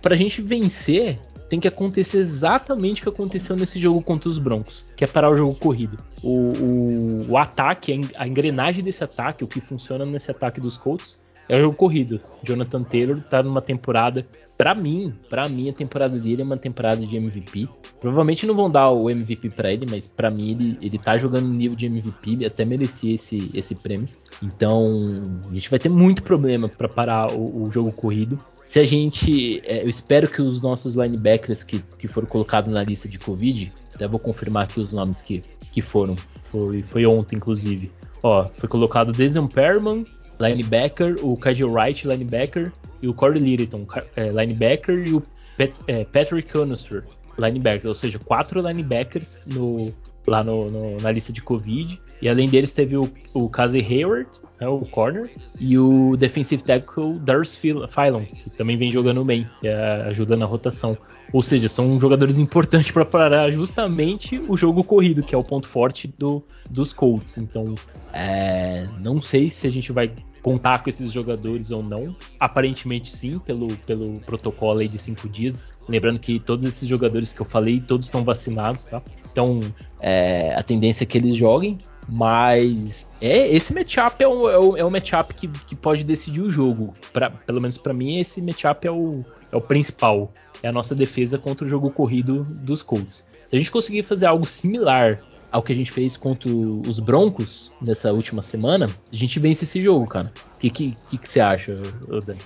[0.00, 4.38] para a gente vencer tem que acontecer exatamente o que aconteceu nesse jogo contra os
[4.38, 5.98] Broncos, que é parar o jogo corrido.
[6.22, 11.22] O, o, o ataque, a engrenagem desse ataque, o que funciona nesse ataque dos Colts,
[11.48, 12.20] é o jogo corrido.
[12.42, 17.04] Jonathan Taylor tá numa temporada para mim, para mim a temporada dele é uma temporada
[17.04, 17.68] de MVP.
[18.00, 21.46] Provavelmente não vão dar o MVP para ele, mas para mim ele, ele tá jogando
[21.46, 24.08] no nível de MVP, ele até merecia esse, esse prêmio.
[24.42, 28.38] Então, a gente vai ter muito problema para parar o, o, jogo corrido.
[28.64, 32.82] Se a gente, é, eu espero que os nossos linebackers que, que foram colocados na
[32.82, 36.14] lista de Covid, até vou confirmar aqui os nomes que, que foram.
[36.42, 37.90] Foi, foi ontem, inclusive.
[38.22, 40.04] Ó, foi colocado Desion Perman,
[40.40, 45.22] linebacker, o Kyle Wright, linebacker, e o Corey Littleton, é, linebacker, e o
[45.56, 47.04] Pat, é, Patrick Conister,
[47.38, 47.88] linebacker.
[47.88, 49.92] Ou seja, quatro linebackers no,
[50.26, 52.00] lá no, no, na lista de Covid.
[52.22, 54.28] E além deles teve o, o Casey Hayward,
[54.60, 59.68] né, o corner, e o defensive tackle Darius Phylon, que também vem jogando bem, que
[59.68, 60.96] é, ajuda na rotação.
[61.32, 65.66] Ou seja, são jogadores importantes para parar justamente o jogo corrido, que é o ponto
[65.66, 67.38] forte do, dos Colts.
[67.38, 67.74] Então,
[68.12, 70.12] é, não sei se a gente vai
[70.44, 72.14] contar com esses jogadores ou não.
[72.38, 75.72] Aparentemente sim, pelo, pelo protocolo aí de cinco dias.
[75.88, 79.02] Lembrando que todos esses jogadores que eu falei, todos estão vacinados, tá?
[79.32, 79.58] Então,
[80.00, 81.78] é, a tendência é que eles joguem.
[82.08, 86.42] Mas é esse matchup é o, é o, é o matchup que, que pode decidir
[86.42, 86.94] o jogo.
[87.12, 90.32] Pra, pelo menos para mim, esse matchup é o, é o principal.
[90.62, 93.26] É a nossa defesa contra o jogo corrido dos Colts.
[93.46, 95.20] Se a gente conseguir fazer algo similar
[95.52, 99.80] ao que a gente fez contra os Broncos nessa última semana, a gente vence esse
[99.80, 100.32] jogo, cara.
[100.54, 101.80] O que, que, que, você acha,
[102.26, 102.40] Dani?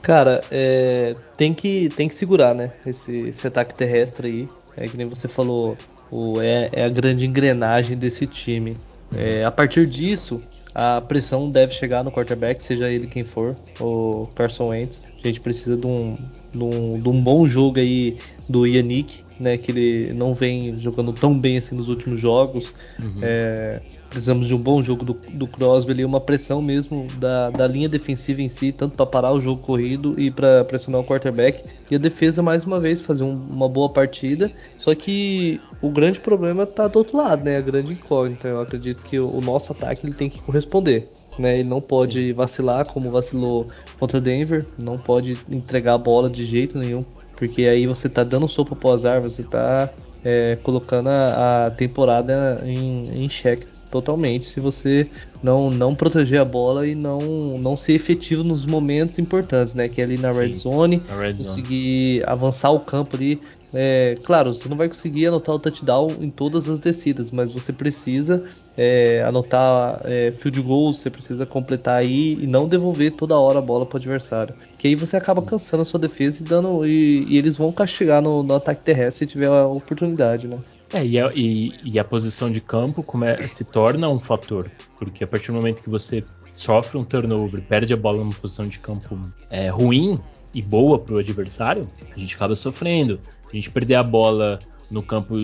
[0.00, 2.72] Cara, é, tem, que, tem que segurar, né?
[2.86, 4.48] Esse, esse ataque terrestre aí.
[4.76, 5.76] É que nem você falou,
[6.10, 8.76] o, é, é a grande engrenagem desse time.
[9.12, 10.40] É, a partir disso,
[10.74, 15.02] a pressão deve chegar no quarterback, seja ele quem for, o Carson Wentz.
[15.22, 16.16] A gente precisa de um,
[16.52, 21.12] de um, de um bom jogo aí do Yannick, né, que ele não vem jogando
[21.12, 22.74] tão bem assim nos últimos jogos.
[23.00, 23.18] Uhum.
[23.22, 23.80] É,
[24.14, 27.88] precisamos de um bom jogo do, do Crosby ali, uma pressão mesmo da, da linha
[27.88, 31.64] defensiva em si, tanto para parar o jogo corrido e para pressionar o quarterback.
[31.90, 34.52] E a defesa, mais uma vez, fazer um, uma boa partida.
[34.78, 37.56] Só que o grande problema está do outro lado, né?
[37.56, 38.46] A grande incógnita.
[38.46, 41.08] Eu acredito que o, o nosso ataque ele tem que corresponder.
[41.36, 43.66] Né, ele não pode vacilar como vacilou
[43.98, 47.04] contra Denver, não pode entregar a bola de jeito nenhum
[47.34, 49.90] porque aí você tá dando sopa pro azar, você tá
[50.24, 55.08] é, colocando a, a temporada em, em xeque totalmente se você
[55.40, 57.20] não, não proteger a bola e não,
[57.58, 59.88] não ser efetivo nos momentos importantes, né?
[59.88, 62.32] Que é ali na Sim, red zone, red conseguir zone.
[62.32, 63.40] avançar o campo ali
[63.76, 67.72] é, claro, você não vai conseguir anotar o touchdown em todas as descidas, mas você
[67.72, 68.44] precisa
[68.76, 73.62] é, anotar é, field goals, você precisa completar aí e não devolver toda hora a
[73.62, 74.54] bola para o adversário.
[74.78, 78.22] Que aí você acaba cansando a sua defesa e dando e, e eles vão castigar
[78.22, 80.56] no, no, ataque terrestre se tiver a oportunidade, né?
[80.92, 85.24] É, e a, e, e a posição de campo é, se torna um fator, porque
[85.24, 88.78] a partir do momento que você sofre um turnover, perde a bola numa posição de
[88.78, 89.18] campo
[89.50, 90.20] é, ruim,
[90.54, 93.18] e boa para o adversário, a gente acaba sofrendo.
[93.44, 94.58] Se a gente perder a bola
[94.90, 95.34] no campo,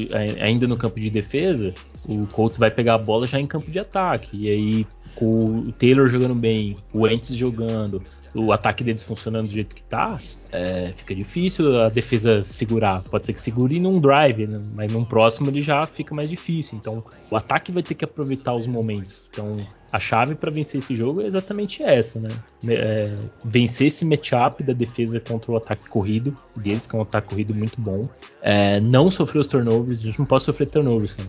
[0.41, 1.74] ainda no campo de defesa,
[2.09, 4.30] o Colts vai pegar a bola já em campo de ataque.
[4.32, 4.86] E aí,
[5.16, 8.01] com o Taylor jogando bem, o Ents jogando,
[8.34, 10.18] o ataque deles funcionando do jeito que tá,
[10.52, 13.02] é, fica difícil a defesa segurar.
[13.02, 14.60] Pode ser que segure num drive, né?
[14.74, 16.78] mas num próximo ele já fica mais difícil.
[16.78, 19.22] Então, o ataque vai ter que aproveitar os momentos.
[19.30, 19.56] Então,
[19.93, 22.28] a chave para vencer esse jogo é exatamente essa, né?
[22.68, 23.12] É,
[23.45, 27.55] vencer esse matchup da defesa contra o ataque corrido deles, que é um ataque corrido
[27.55, 28.09] muito bom.
[28.41, 31.28] É, não sofrer os turnovers, a gente não pode sofrer turnovers, cara.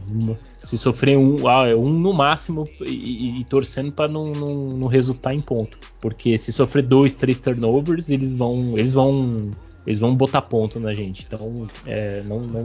[0.63, 4.87] Se sofrer um, ah, é um no máximo e, e, torcendo para não, não, não,
[4.87, 5.79] resultar em ponto.
[5.99, 8.77] Porque se sofrer dois, três turnovers, eles vão.
[8.77, 9.51] Eles vão.
[9.87, 11.25] Eles vão botar ponto na gente.
[11.25, 12.63] Então é, não, não,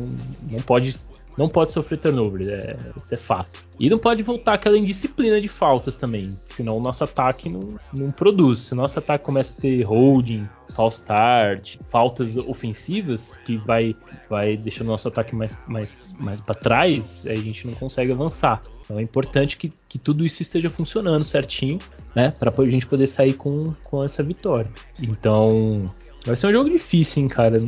[0.51, 0.95] não pode
[1.37, 3.65] não pode sofrer turnover, é, isso é fato.
[3.79, 8.11] E não pode voltar aquela indisciplina de faltas também, senão o nosso ataque não, não
[8.11, 8.61] produz.
[8.61, 13.95] Se o nosso ataque começa a ter holding, false start, faltas ofensivas, que vai,
[14.31, 18.63] vai deixando o nosso ataque mais, mais, mais para trás, a gente não consegue avançar.
[18.85, 21.79] Então é importante que, que tudo isso esteja funcionando certinho,
[22.15, 24.71] né, para a gente poder sair com, com essa vitória.
[25.01, 25.85] Então
[26.27, 27.63] vai ser um jogo difícil, hein, cara.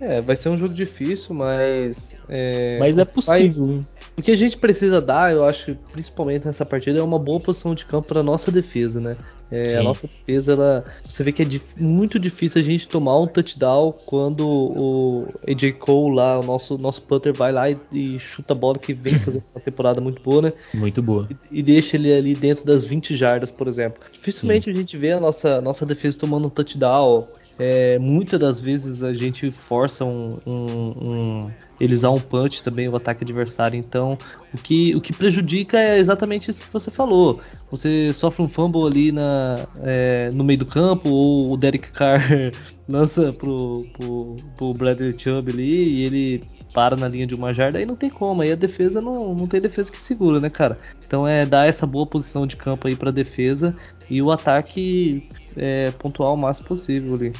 [0.00, 2.16] É, vai ser um jogo difícil, mas.
[2.28, 3.64] É, mas é possível.
[3.64, 3.84] Vai,
[4.16, 7.74] o que a gente precisa dar, eu acho, principalmente nessa partida, é uma boa posição
[7.74, 9.16] de campo para nossa defesa, né?
[9.52, 11.46] É, a nossa defesa, ela, você vê que é
[11.76, 17.02] muito difícil a gente tomar um touchdown quando o AJ Cole lá, o nosso, nosso
[17.02, 20.42] punter, vai lá e, e chuta a bola que vem fazer uma temporada muito boa,
[20.42, 20.52] né?
[20.72, 21.28] Muito boa.
[21.50, 24.00] E, e deixa ele ali dentro das 20 jardas, por exemplo.
[24.12, 24.70] Dificilmente Sim.
[24.70, 27.26] a gente vê a nossa, nossa defesa tomando um touchdown
[27.60, 31.10] é, muitas das vezes a gente força um, um,
[31.44, 33.78] um, eles a um punch também o ataque adversário.
[33.78, 34.16] Então,
[34.54, 37.38] o que, o que prejudica é exatamente isso que você falou.
[37.70, 42.22] Você sofre um fumble ali na, é, no meio do campo, ou o Derek Carr
[42.88, 46.42] lança pro, pro, pro Bradley Chubb ali e ele
[46.72, 48.40] para na linha de uma jarda, aí não tem como.
[48.40, 50.78] Aí a defesa não, não tem defesa que segura, né, cara?
[51.06, 53.76] Então é dar essa boa posição de campo aí pra defesa
[54.08, 57.34] e o ataque é, pontuar o máximo possível ali.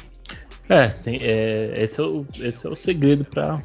[0.71, 3.61] É, tem, é esse, é o, esse é o segredo para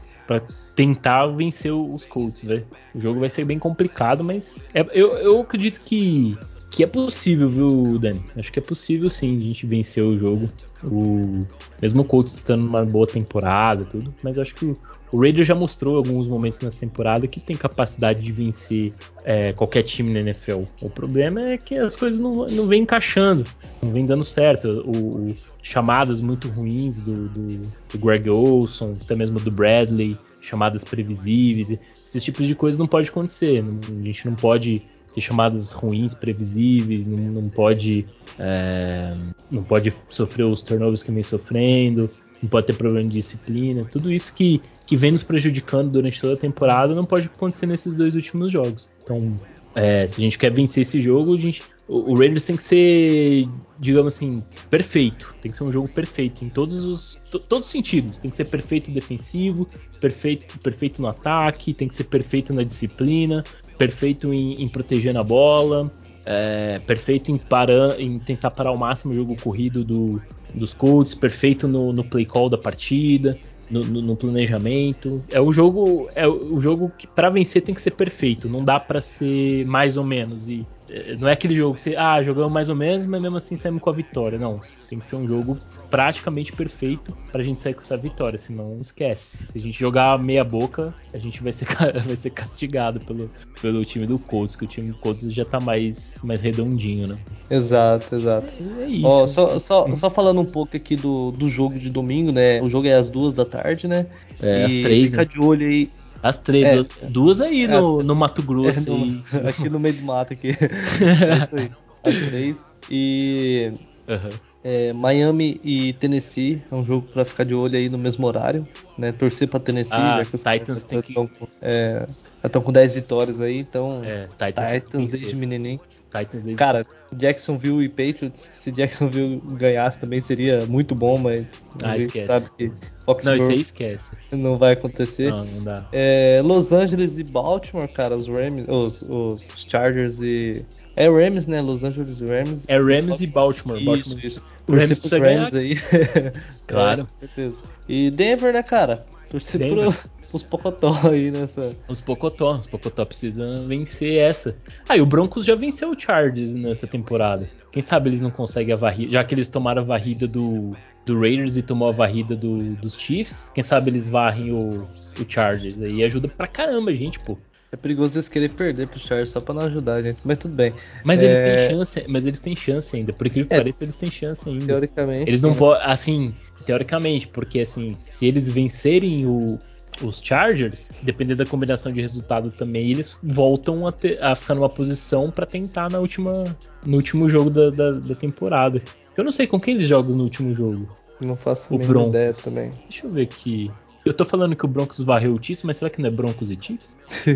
[0.74, 2.66] tentar vencer os Colts, velho.
[2.92, 6.36] O jogo vai ser bem complicado, mas é, eu, eu acredito que,
[6.68, 8.24] que é possível, viu, Dani?
[8.36, 10.48] Acho que é possível sim a gente vencer o jogo.
[10.82, 11.46] O,
[11.80, 14.74] mesmo o Colts estando numa boa temporada tudo, mas eu acho que
[15.12, 18.92] o Raiders já mostrou alguns momentos nessa temporada que tem capacidade de vencer
[19.24, 20.62] é, qualquer time na NFL.
[20.82, 23.44] O problema é que as coisas não, não vêm encaixando,
[23.82, 24.68] não vem dando certo.
[24.84, 27.46] O, o chamadas muito ruins do, do,
[27.92, 31.76] do, Greg Olson, até mesmo do Bradley, chamadas previsíveis,
[32.06, 33.62] esses tipos de coisas não pode acontecer.
[33.62, 34.82] a gente não pode
[35.14, 38.06] ter chamadas ruins, previsíveis, não, não pode
[38.38, 39.16] é,
[39.50, 42.10] não pode sofrer os turnovers que vem sofrendo
[42.42, 46.34] não pode ter problema de disciplina, tudo isso que, que vem nos prejudicando durante toda
[46.34, 48.90] a temporada não pode acontecer nesses dois últimos jogos.
[49.02, 49.36] Então,
[49.74, 52.62] é, se a gente quer vencer esse jogo, a gente, o, o, Raiders tem que
[52.62, 53.46] ser,
[53.78, 55.34] digamos assim, perfeito.
[55.42, 58.16] Tem que ser um jogo perfeito em todos os, to, todos os sentidos.
[58.16, 59.68] Tem que ser perfeito defensivo,
[60.00, 63.44] perfeito, perfeito no ataque, tem que ser perfeito na disciplina,
[63.76, 65.92] perfeito em, em proteger na bola,
[66.26, 70.20] é, perfeito em, parar, em tentar parar ao máximo o jogo corrido do,
[70.52, 73.38] dos Colts, perfeito no, no play call da partida,
[73.70, 75.22] no, no, no, planejamento.
[75.30, 78.48] É o jogo, é o jogo que para vencer tem que ser perfeito.
[78.48, 81.96] Não dá para ser mais ou menos e é, não é aquele jogo que você,
[81.96, 84.38] ah, jogamos mais ou menos, mas mesmo assim saímos com a vitória.
[84.38, 85.56] Não, tem que ser um jogo
[85.90, 89.46] praticamente perfeito pra gente sair com essa vitória, senão esquece.
[89.46, 91.66] Se a gente jogar meia boca, a gente vai ser,
[92.06, 93.30] vai ser castigado pelo,
[93.60, 97.16] pelo time do Colts, que o time do Colts já tá mais, mais redondinho, né?
[97.50, 98.52] Exato, exato.
[98.80, 99.06] é isso.
[99.06, 102.60] Ó, só, só, só, falando um pouco aqui do, do jogo de domingo, né?
[102.62, 104.06] O jogo é às duas da tarde, né?
[104.42, 105.10] É, e às três.
[105.10, 105.24] Fica né?
[105.24, 105.90] de olho aí
[106.22, 108.86] as três, é, duas aí é, no, no Mato Grosso.
[109.32, 110.48] É, no, aqui no meio do mato aqui.
[110.48, 111.70] é isso aí.
[112.02, 112.64] As três.
[112.90, 113.72] E
[114.08, 114.28] uhum.
[114.68, 118.66] É, Miami e Tennessee é um jogo para ficar de olho aí no mesmo horário,
[118.98, 119.12] né?
[119.12, 121.14] Torcer para Tennessee, ah, já que os Titans tem que...
[121.62, 122.04] é,
[122.42, 124.02] estão com 10 vitórias aí, então.
[124.04, 125.78] É, Titans, Titans desde menininho.
[126.10, 131.92] Titans desde Cara, Jacksonville e Patriots, se Jacksonville ganhasse também seria muito bom, mas ah,
[131.92, 132.72] a gente sabe que
[133.04, 134.16] Foxborough não, isso aí esquece.
[134.32, 135.30] Não vai acontecer.
[135.30, 135.86] Não, não dá.
[135.92, 141.60] É, Los Angeles e Baltimore, cara, os Rams, os, os Chargers e é Rams, né?
[141.60, 142.64] Los Angeles Rams.
[142.66, 143.76] É Rams e Baltimore.
[143.76, 144.26] Isso, Baltimore.
[144.26, 144.42] isso.
[144.68, 145.76] O Rams precisa Rams aí.
[146.66, 147.02] claro.
[147.02, 147.58] É, com certeza.
[147.88, 149.06] E Denver, né, cara?
[149.30, 149.94] Torcer pro,
[150.32, 151.76] os Pocotó aí nessa.
[151.88, 154.56] Os Pocotó, os Pocotó precisam vencer essa.
[154.88, 157.48] Ah, e o Broncos já venceu o Chargers nessa temporada.
[157.70, 161.20] Quem sabe eles não conseguem a varrida, já que eles tomaram a varrida do, do
[161.20, 165.80] Raiders e tomou a varrida do, dos Chiefs, quem sabe eles varrem o, o Chargers
[165.80, 167.38] aí ajuda pra caramba, gente, pô.
[167.72, 170.20] É perigoso eles querer perder pro Chargers só pra não ajudar, gente.
[170.24, 170.72] Mas tudo bem.
[171.04, 171.24] Mas é...
[171.24, 173.12] eles têm chance, mas eles têm chance ainda.
[173.12, 174.66] Por incrível que é, pareça, eles têm chance ainda.
[174.66, 175.28] Teoricamente.
[175.28, 179.58] Eles não podem, assim, teoricamente, porque assim, se eles vencerem o,
[180.02, 184.68] os Chargers, dependendo da combinação de resultado também, eles voltam a, ter, a ficar numa
[184.68, 186.44] posição para tentar na última,
[186.84, 188.82] no último jogo da, da, da, temporada.
[189.16, 190.88] Eu não sei com quem eles jogam no último jogo.
[191.20, 192.08] Não faço Broncos.
[192.10, 192.72] ideia também.
[192.88, 193.70] Deixa eu ver aqui.
[194.06, 196.52] Eu tô falando que o Broncos varreu o Chiefs, mas será que não é Broncos
[196.52, 196.96] e Chiefs?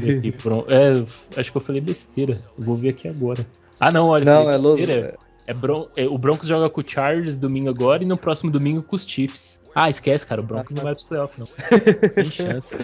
[0.69, 2.35] é, acho que eu falei besteira.
[2.57, 3.45] Eu vou ver aqui agora.
[3.81, 4.25] Ah, não, olha.
[4.25, 5.19] Não, é besteira.
[5.49, 8.85] É, Bron é, o Broncos joga com o Chargers domingo agora e no próximo domingo
[8.85, 9.61] com os Chiefs.
[9.75, 10.41] Ah, esquece, cara.
[10.41, 11.49] O Broncos não vai pro playoff, não.
[12.15, 12.77] Tem chance.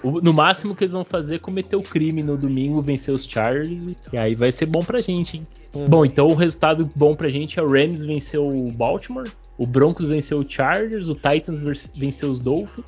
[0.00, 3.24] O, no máximo que eles vão fazer é cometer o crime no domingo, vencer os
[3.24, 3.96] Chargers.
[4.12, 5.46] E aí vai ser bom pra gente, hein?
[5.74, 5.86] Uhum.
[5.86, 9.28] Bom, então o resultado bom pra gente é o Rams venceu o Baltimore,
[9.58, 11.60] o Broncos venceu o Chargers, o Titans
[11.96, 12.84] venceu os Dolphins.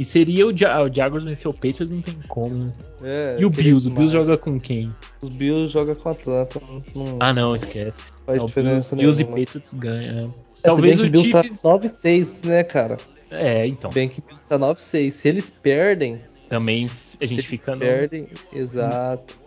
[0.00, 2.56] E seria o, ja o Jaguars vencer o Patriots, não tem como.
[2.56, 2.72] Né?
[3.02, 3.86] É, e o Bills?
[3.86, 4.90] O Bills joga com quem?
[5.20, 6.58] Os Bills joga com o Atlanta.
[6.94, 7.18] Não...
[7.20, 8.10] Ah, não, esquece.
[8.24, 10.28] Faz não, diferença Bills, Bills e Patriots ganham.
[10.28, 11.60] É, Talvez o Bills tá Chiefs...
[11.60, 12.96] tá 9-6, né, cara?
[13.30, 13.90] É, então.
[13.90, 15.10] Se bem que o Bills tá 9-6.
[15.10, 16.18] Se eles perdem...
[16.48, 16.86] Também
[17.20, 17.80] a gente fica no...
[17.80, 19.38] perdem, exato.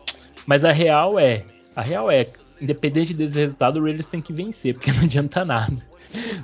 [0.46, 1.44] Mas a real é...
[1.76, 2.28] A real é,
[2.62, 5.76] independente desse resultado, o Raiders tem que vencer, porque não adianta nada.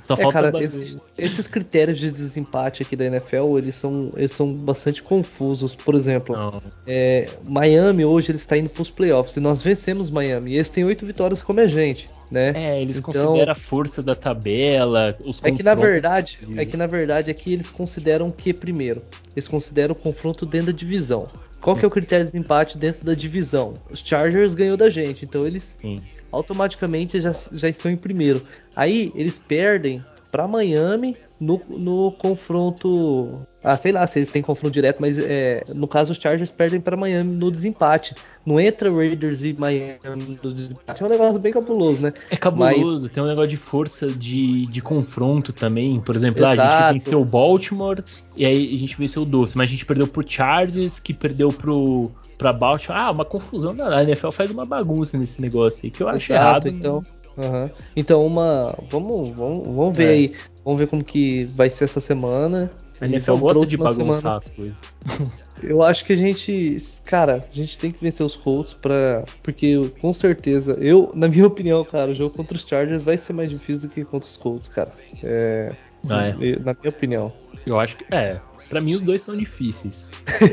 [0.02, 4.32] Só é, falta cara, esses, esses, critérios de desempate aqui da NFL, eles são, eles
[4.32, 5.74] são bastante confusos.
[5.74, 10.52] Por exemplo, é, Miami hoje ele está indo para os playoffs e nós vencemos Miami.
[10.52, 12.52] E eles têm oito vitórias como a gente, né?
[12.54, 16.76] É, eles então, consideram a força da tabela, os É que na verdade, é que
[16.76, 19.00] na verdade aqui eles consideram o que primeiro?
[19.34, 21.28] Eles consideram o confronto dentro da divisão.
[21.60, 23.74] Qual que é o critério de desempate dentro da divisão?
[23.90, 26.00] Os Chargers ganhou da gente, então eles Sim
[26.32, 28.42] automaticamente já, já estão em primeiro.
[28.74, 33.32] Aí eles perdem para Miami no, no confronto.
[33.64, 36.80] Ah, sei lá se eles têm confronto direto, mas é, no caso os Chargers perdem
[36.80, 38.14] para Miami no desempate.
[38.44, 41.02] Não entra Raiders e Miami no desempate.
[41.02, 42.12] É um negócio bem cabuloso, né?
[42.30, 43.12] É cabuloso, mas...
[43.12, 46.00] tem um negócio de força de, de confronto também.
[46.00, 48.02] Por exemplo, ah, a gente venceu o Baltimore
[48.36, 51.52] e aí a gente venceu o Doce, mas a gente perdeu pro Chargers, que perdeu
[51.52, 52.10] pro
[52.40, 52.98] pra Baltimore.
[52.98, 53.76] Ah, uma confusão.
[53.78, 56.68] A NFL faz uma bagunça nesse negócio aí que eu acho Exato, errado.
[56.68, 57.02] Então,
[57.36, 57.70] uhum.
[57.94, 58.74] então uma.
[58.88, 60.10] Vamos, vamos, vamos ver é.
[60.12, 60.34] aí.
[60.64, 62.72] Vamos ver como que vai ser essa semana.
[62.98, 64.74] A NFL então, gosta de bagunçar semana, as coisas.
[65.62, 69.90] eu acho que a gente, cara, a gente tem que vencer os Colts para, porque
[70.00, 73.48] com certeza, eu, na minha opinião, cara, o jogo contra os Chargers vai ser mais
[73.48, 74.92] difícil do que contra os Colts, cara.
[75.22, 75.74] É,
[76.08, 76.58] ah, é.
[76.58, 77.32] Na minha opinião.
[77.66, 78.38] Eu acho que é.
[78.70, 80.08] Para mim os dois são difíceis.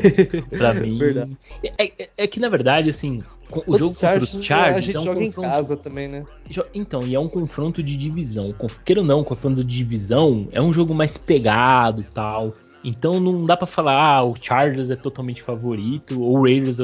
[0.50, 0.98] pra mim.
[1.78, 4.76] É, é, é, que na verdade, assim, o os jogo contra os Chargers.
[4.76, 5.48] A gente é um joga confronto...
[5.48, 6.24] em casa também, né?
[6.74, 8.52] Então, e é um confronto de divisão.
[8.84, 12.54] Queira ou não, confronto de divisão é um jogo mais pegado tal.
[12.82, 16.78] Então não dá para falar, ah, o Chargers é totalmente favorito, ou o Raiders.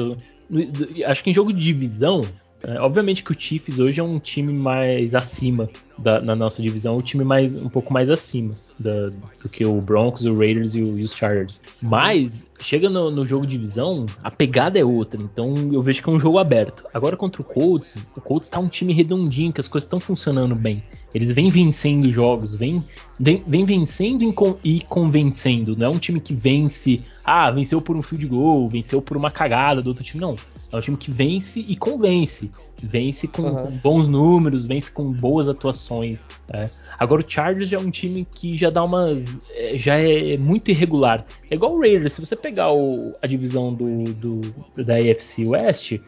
[1.05, 2.21] Acho que em jogo de divisão,
[2.63, 6.95] é, obviamente que o Chiefs hoje é um time mais acima da, na nossa divisão,
[6.97, 9.07] um time mais um pouco mais acima da,
[9.41, 11.61] do que o Broncos, o Raiders e, o, e os Chargers.
[11.81, 15.21] Mas chega no, no, jogo de divisão, a pegada é outra.
[15.21, 16.83] Então eu vejo que é um jogo aberto.
[16.93, 20.55] Agora contra o Colts, o Colts tá um time redondinho, que as coisas estão funcionando
[20.55, 20.83] bem.
[21.13, 22.83] Eles vêm vencendo jogos, vêm,
[23.19, 24.23] vem, vem vencendo
[24.63, 25.75] e convencendo.
[25.77, 29.31] Não é um time que vence, ah, venceu por um field goal, venceu por uma
[29.31, 30.21] cagada do outro time.
[30.21, 30.35] Não.
[30.71, 32.51] É um time que vence e convence.
[32.87, 33.65] Vence com, uhum.
[33.65, 36.25] com bons números, vence com boas atuações.
[36.53, 36.69] É.
[36.99, 39.41] Agora o Chargers já é um time que já dá umas.
[39.51, 41.25] É, já é muito irregular.
[41.49, 42.13] É igual o Raiders.
[42.13, 44.41] Se você pegar o, a divisão do, do,
[44.83, 45.99] da AFC West,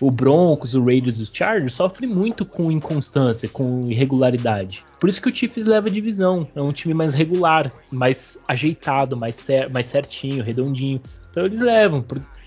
[0.00, 4.84] o Broncos, o Raiders e os Chargers sofrem muito com inconstância, com irregularidade.
[4.98, 6.46] Por isso que o Chiefs leva a divisão.
[6.56, 11.00] É um time mais regular, mais ajeitado, mais, cer mais certinho, redondinho.
[11.30, 12.04] Então eles levam.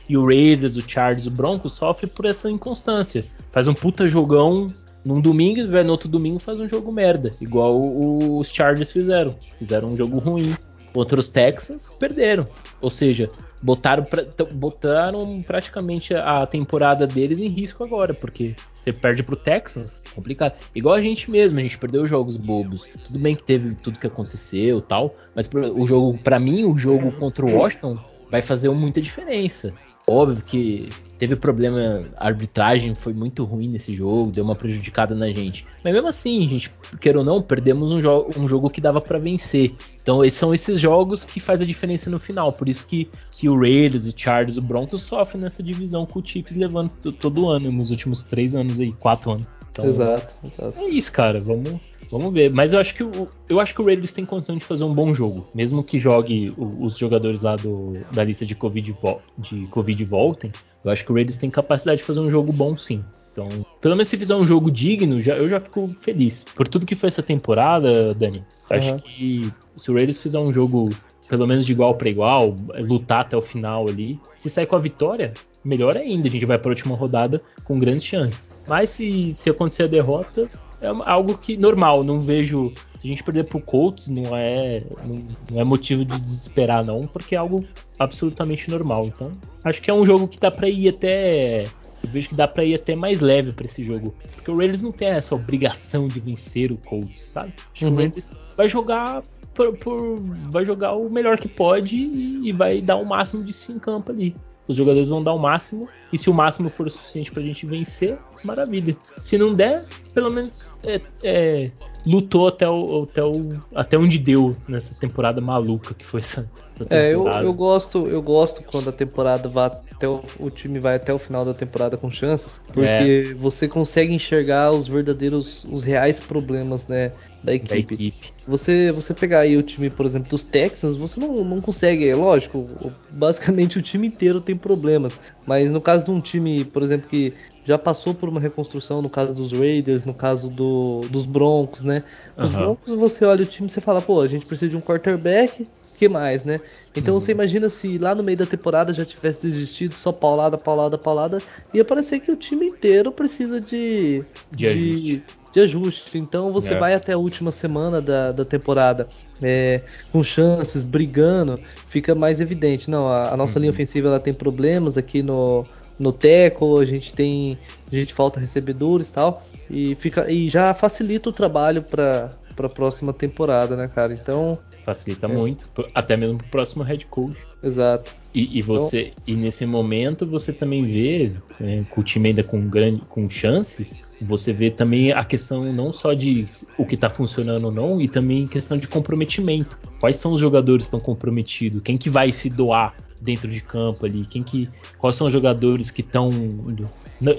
[0.08, 3.26] E o Raiders, o Chargers, o Broncos sofrem por essa inconstância.
[3.51, 4.72] Faz um puta jogão
[5.06, 7.32] num domingo, vai no outro domingo faz um jogo merda.
[7.39, 9.36] Igual os Chargers fizeram.
[9.58, 10.53] Fizeram um jogo ruim.
[10.93, 12.45] Contra os Texans, perderam.
[12.80, 13.30] Ou seja,
[13.62, 20.03] botaram, pra, botaram praticamente a temporada deles em risco agora, porque você perde pro Texans,
[20.16, 20.53] complicado.
[20.74, 22.88] Igual a gente mesmo, a gente perdeu jogos bobos.
[23.06, 27.12] Tudo bem que teve tudo que aconteceu tal, mas o jogo, para mim, o jogo
[27.14, 27.97] contra o Washington
[28.30, 29.74] vai fazer muita diferença.
[30.08, 35.32] Óbvio que teve problema, a arbitragem foi muito ruim nesse jogo, deu uma prejudicada na
[35.32, 35.66] gente.
[35.84, 39.18] Mas mesmo assim, gente, queira ou não, perdemos um, jo um jogo que dava para
[39.18, 39.74] vencer.
[40.01, 42.51] Então, esses são esses jogos que faz a diferença no final.
[42.53, 46.26] Por isso que, que o Raiders, o Chargers, o Broncos sofrem nessa divisão com o
[46.26, 49.47] Chiefs levando todo ano, nos últimos três anos aí, quatro anos.
[49.72, 50.80] Então, exato, exato.
[50.80, 51.39] É isso, cara.
[51.39, 52.51] Vamos, Vamos ver.
[52.51, 54.93] Mas eu acho que o, eu acho que o Raiders tem condição de fazer um
[54.93, 55.47] bom jogo.
[55.53, 58.95] Mesmo que jogue o, os jogadores lá do, da lista de COVID,
[59.38, 60.51] de COVID voltem.
[60.84, 63.03] Eu acho que o Raiders tem capacidade de fazer um jogo bom sim.
[63.32, 63.49] Então,
[63.82, 66.45] pelo menos se fizer um jogo digno, já, eu já fico feliz.
[66.56, 68.38] Por tudo que foi essa temporada, Dani.
[68.38, 68.78] Uhum.
[68.78, 70.89] Acho que se o Raiders fizer um jogo
[71.28, 74.80] pelo menos de igual para igual, lutar até o final ali, se sair com a
[74.80, 75.34] vitória,
[75.64, 76.28] melhor ainda.
[76.28, 78.51] A gente vai para a última rodada com grandes chances.
[78.68, 80.47] Mas se, se acontecer a derrota,
[80.82, 82.73] é algo que normal, não vejo.
[82.97, 85.15] Se a gente perder pro Colts, não é, não,
[85.51, 87.63] não, é motivo de desesperar, não, porque é algo
[87.99, 89.05] absolutamente normal.
[89.05, 89.32] Então,
[89.63, 91.63] acho que é um jogo que dá pra ir até.
[91.63, 94.13] Eu vejo que dá pra ir até mais leve para esse jogo.
[94.36, 97.53] Porque o Raiders não tem essa obrigação de vencer o Colts, sabe?
[97.57, 97.73] Acho uhum.
[97.73, 97.95] que o uhum.
[97.95, 99.23] Raiders vai jogar
[99.53, 100.19] por, por,
[100.49, 103.80] vai jogar o melhor que pode e, e vai dar o máximo de si em
[103.80, 104.36] campo ali.
[104.67, 105.88] Os jogadores vão dar o máximo.
[106.11, 108.95] E se o máximo for o suficiente pra gente vencer, maravilha.
[109.21, 109.84] Se não der,
[110.16, 111.72] pelo menos é, é,
[112.07, 116.49] lutou até, o, até, o, até onde deu nessa temporada maluca que foi essa.
[116.80, 120.80] essa é, eu, eu, gosto, eu gosto quando a temporada vai até o, o, time
[120.80, 123.34] vai até o final da temporada com chances, porque é.
[123.34, 127.11] você consegue enxergar os verdadeiros, os reais problemas, né,
[127.43, 127.70] da equipe.
[127.70, 128.34] Da equipe.
[128.47, 132.16] Você, você pegar aí o time, por exemplo, dos Texans, você não, não consegue, é
[132.16, 132.68] lógico,
[133.09, 137.34] basicamente o time inteiro tem problemas, mas no caso de um time, por exemplo, que
[137.66, 142.03] já passou por uma reconstrução, no caso dos Raiders, no caso do, dos Broncos, né?
[142.38, 142.59] Os uhum.
[142.59, 145.68] Broncos, você olha o time e você fala, pô, a gente precisa de um quarterback,
[145.97, 146.59] que mais, né?
[146.95, 147.20] Então uhum.
[147.20, 151.41] você imagina se lá no meio da temporada já tivesse desistido, só paulada, paulada, paulada,
[151.74, 155.24] ia parecer que o time inteiro precisa de, de, de ajuste.
[155.51, 156.18] De ajuste.
[156.18, 156.78] Então você é.
[156.78, 159.07] vai até a última semana da, da temporada
[159.41, 162.91] é, com chances, brigando, fica mais evidente.
[162.91, 163.61] Não, a, a nossa uhum.
[163.61, 165.66] linha ofensiva ela tem problemas aqui no,
[166.00, 167.58] no teco, a gente tem.
[167.91, 169.43] A gente falta recebedores e tal.
[169.70, 174.14] E, fica, e já facilita o trabalho para a próxima temporada, né, cara?
[174.14, 174.58] Então.
[174.84, 175.30] Facilita é.
[175.30, 177.38] muito, até mesmo pro próximo head coach.
[177.64, 178.14] Exato.
[178.36, 182.43] E, e você então, e nesse momento você também vê né, com o time ainda
[182.43, 186.46] com grande com chances você vê também a questão não só de
[186.78, 190.84] o que está funcionando ou não e também questão de comprometimento quais são os jogadores
[190.84, 192.93] que estão comprometidos quem que vai se doar
[193.26, 196.30] dentro de campo ali, quem que, quais são os jogadores que estão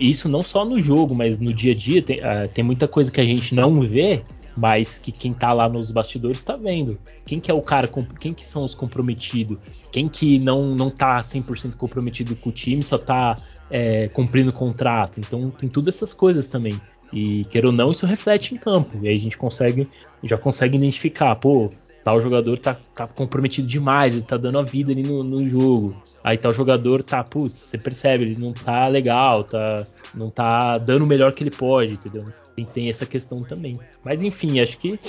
[0.01, 3.11] isso não só no jogo, mas no dia a dia tem, uh, tem muita coisa
[3.11, 4.23] que a gente não vê,
[4.57, 6.99] mas que quem tá lá nos bastidores está vendo.
[7.27, 9.59] Quem que é o cara, quem que são os comprometidos?
[9.93, 13.37] Quem que não não tá 100% comprometido com o time, só tá
[13.71, 15.21] é, cumprindo o contrato.
[15.21, 16.81] Então tem todas essas coisas também.
[17.13, 18.99] E queira ou não, isso reflete em campo.
[19.03, 19.89] E aí a gente consegue
[20.25, 21.71] já consegue identificar, pô,
[22.07, 26.01] tal jogador tá, tá, comprometido demais, ele tá dando a vida ali no, no, jogo.
[26.23, 29.85] Aí tal jogador tá, putz, você percebe, ele não tá legal, tá,
[30.15, 32.25] não tá dando o melhor que ele pode, entendeu?
[32.55, 33.77] Tem, tem essa questão também.
[34.05, 35.01] Mas enfim, acho que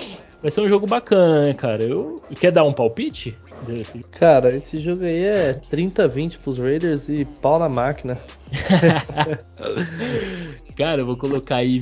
[0.42, 1.84] vai ser um jogo bacana, né, cara?
[1.84, 3.38] Eu, quer dar um palpite?
[3.68, 4.00] Desse?
[4.10, 8.18] Cara, esse jogo aí é 30-20 pros Raiders e pau na máquina.
[10.76, 11.78] cara, eu vou colocar aí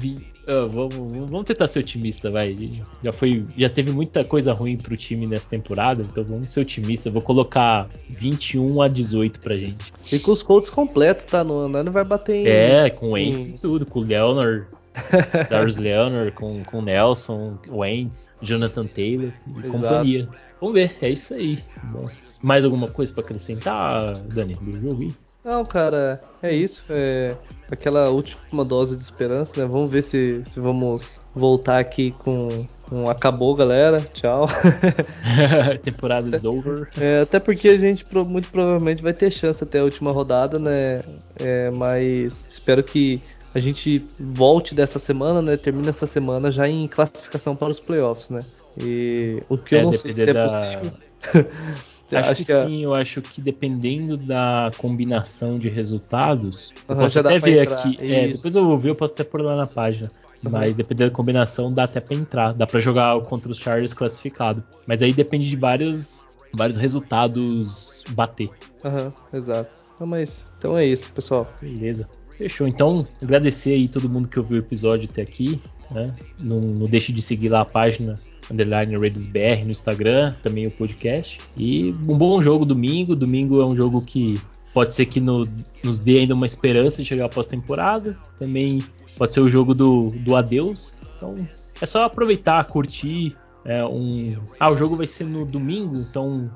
[0.45, 2.55] vamos, vamos, tentar ser otimista, vai.
[3.03, 7.11] Já foi, já teve muita coisa ruim pro time nessa temporada, então vamos ser otimistas.
[7.11, 9.91] Vou colocar 21 a 18 pra gente.
[10.11, 11.43] E com os Colts completos, tá?
[11.43, 12.47] Não, não vai bater em.
[12.47, 14.67] É, com o Wentz e tudo, com o Leonard.
[15.49, 19.69] Darius Leonard, com, com Nelson, Wentz, Jonathan Taylor e Exato.
[19.69, 20.29] companhia.
[20.61, 21.59] Vamos ver, é isso aí.
[21.83, 22.09] Bom,
[22.41, 25.13] mais alguma coisa para acrescentar, Dani, do jogo?
[25.45, 26.83] Não, cara, é isso.
[26.89, 27.37] É
[27.71, 29.67] aquela última dose de esperança, né?
[29.67, 34.01] Vamos ver se, se vamos voltar aqui com, com acabou, galera.
[34.11, 34.47] Tchau.
[35.83, 36.89] Temporada is over.
[36.99, 41.03] É, até porque a gente muito provavelmente vai ter chance até a última rodada, né?
[41.39, 43.21] É, mas espero que
[43.53, 45.57] a gente volte dessa semana, né?
[45.57, 48.39] Termine essa semana já em classificação para os playoffs, né?
[48.81, 50.43] E o que eu é, não sei se é da...
[50.47, 51.85] possível.
[52.13, 56.95] acho, acho que, que é- sim, eu acho que dependendo da combinação de resultados, uhum,
[56.95, 57.79] eu posso até ver entrar.
[57.79, 57.97] aqui.
[57.99, 60.09] É, depois eu vou ver, eu posso até pôr lá na página.
[60.43, 60.51] Uhum.
[60.51, 62.53] Mas dependendo da combinação, dá até pra entrar.
[62.53, 64.63] Dá pra jogar contra os Chargers classificado.
[64.87, 68.49] Mas aí depende de vários vários resultados bater.
[68.83, 69.71] Aham, uhum, exato.
[69.95, 71.53] Então, mas, então é isso, pessoal.
[71.61, 72.07] Beleza.
[72.37, 72.67] Fechou.
[72.67, 75.61] Então, agradecer aí todo mundo que ouviu o episódio até aqui.
[75.89, 76.13] Né?
[76.39, 78.15] Não, não deixe de seguir lá a página
[78.51, 81.39] underline BR no Instagram, também o podcast.
[81.57, 83.15] E um bom jogo domingo.
[83.15, 84.35] Domingo é um jogo que
[84.73, 85.45] pode ser que no,
[85.83, 88.17] nos dê ainda uma esperança de chegar pós-temporada.
[88.37, 88.83] Também
[89.17, 90.95] pode ser o jogo do, do adeus.
[91.15, 91.35] Então
[91.81, 93.35] é só aproveitar, curtir.
[93.63, 94.37] É um...
[94.59, 96.51] Ah, o jogo vai ser no domingo, então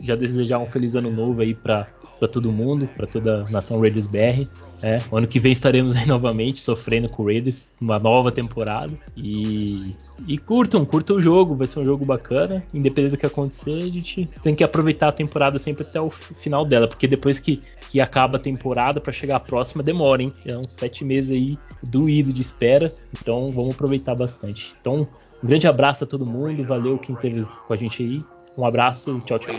[0.00, 1.86] já desejar um feliz ano novo aí para
[2.32, 4.46] todo mundo, para toda a nação Raiders BR.
[4.82, 8.92] É, ano que vem estaremos aí novamente sofrendo com o Raiders, uma nova temporada.
[9.16, 9.94] E,
[10.26, 12.64] e curtam, curtam o jogo, vai ser um jogo bacana.
[12.72, 16.64] Independente do que acontecer, a gente tem que aproveitar a temporada sempre até o final
[16.64, 20.32] dela, porque depois que, que acaba a temporada para chegar a próxima demora, hein?
[20.46, 24.74] É uns sete meses aí doído de espera, então vamos aproveitar bastante.
[24.80, 25.06] Então,
[25.42, 28.24] um grande abraço a todo mundo, valeu quem esteve com a gente aí.
[28.56, 29.54] Um abraço tchau, tchau.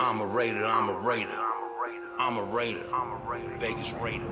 [0.00, 1.36] I'm a raider, I'm a raider.
[2.18, 2.84] I'm a raider.
[3.58, 4.26] Vegas raider.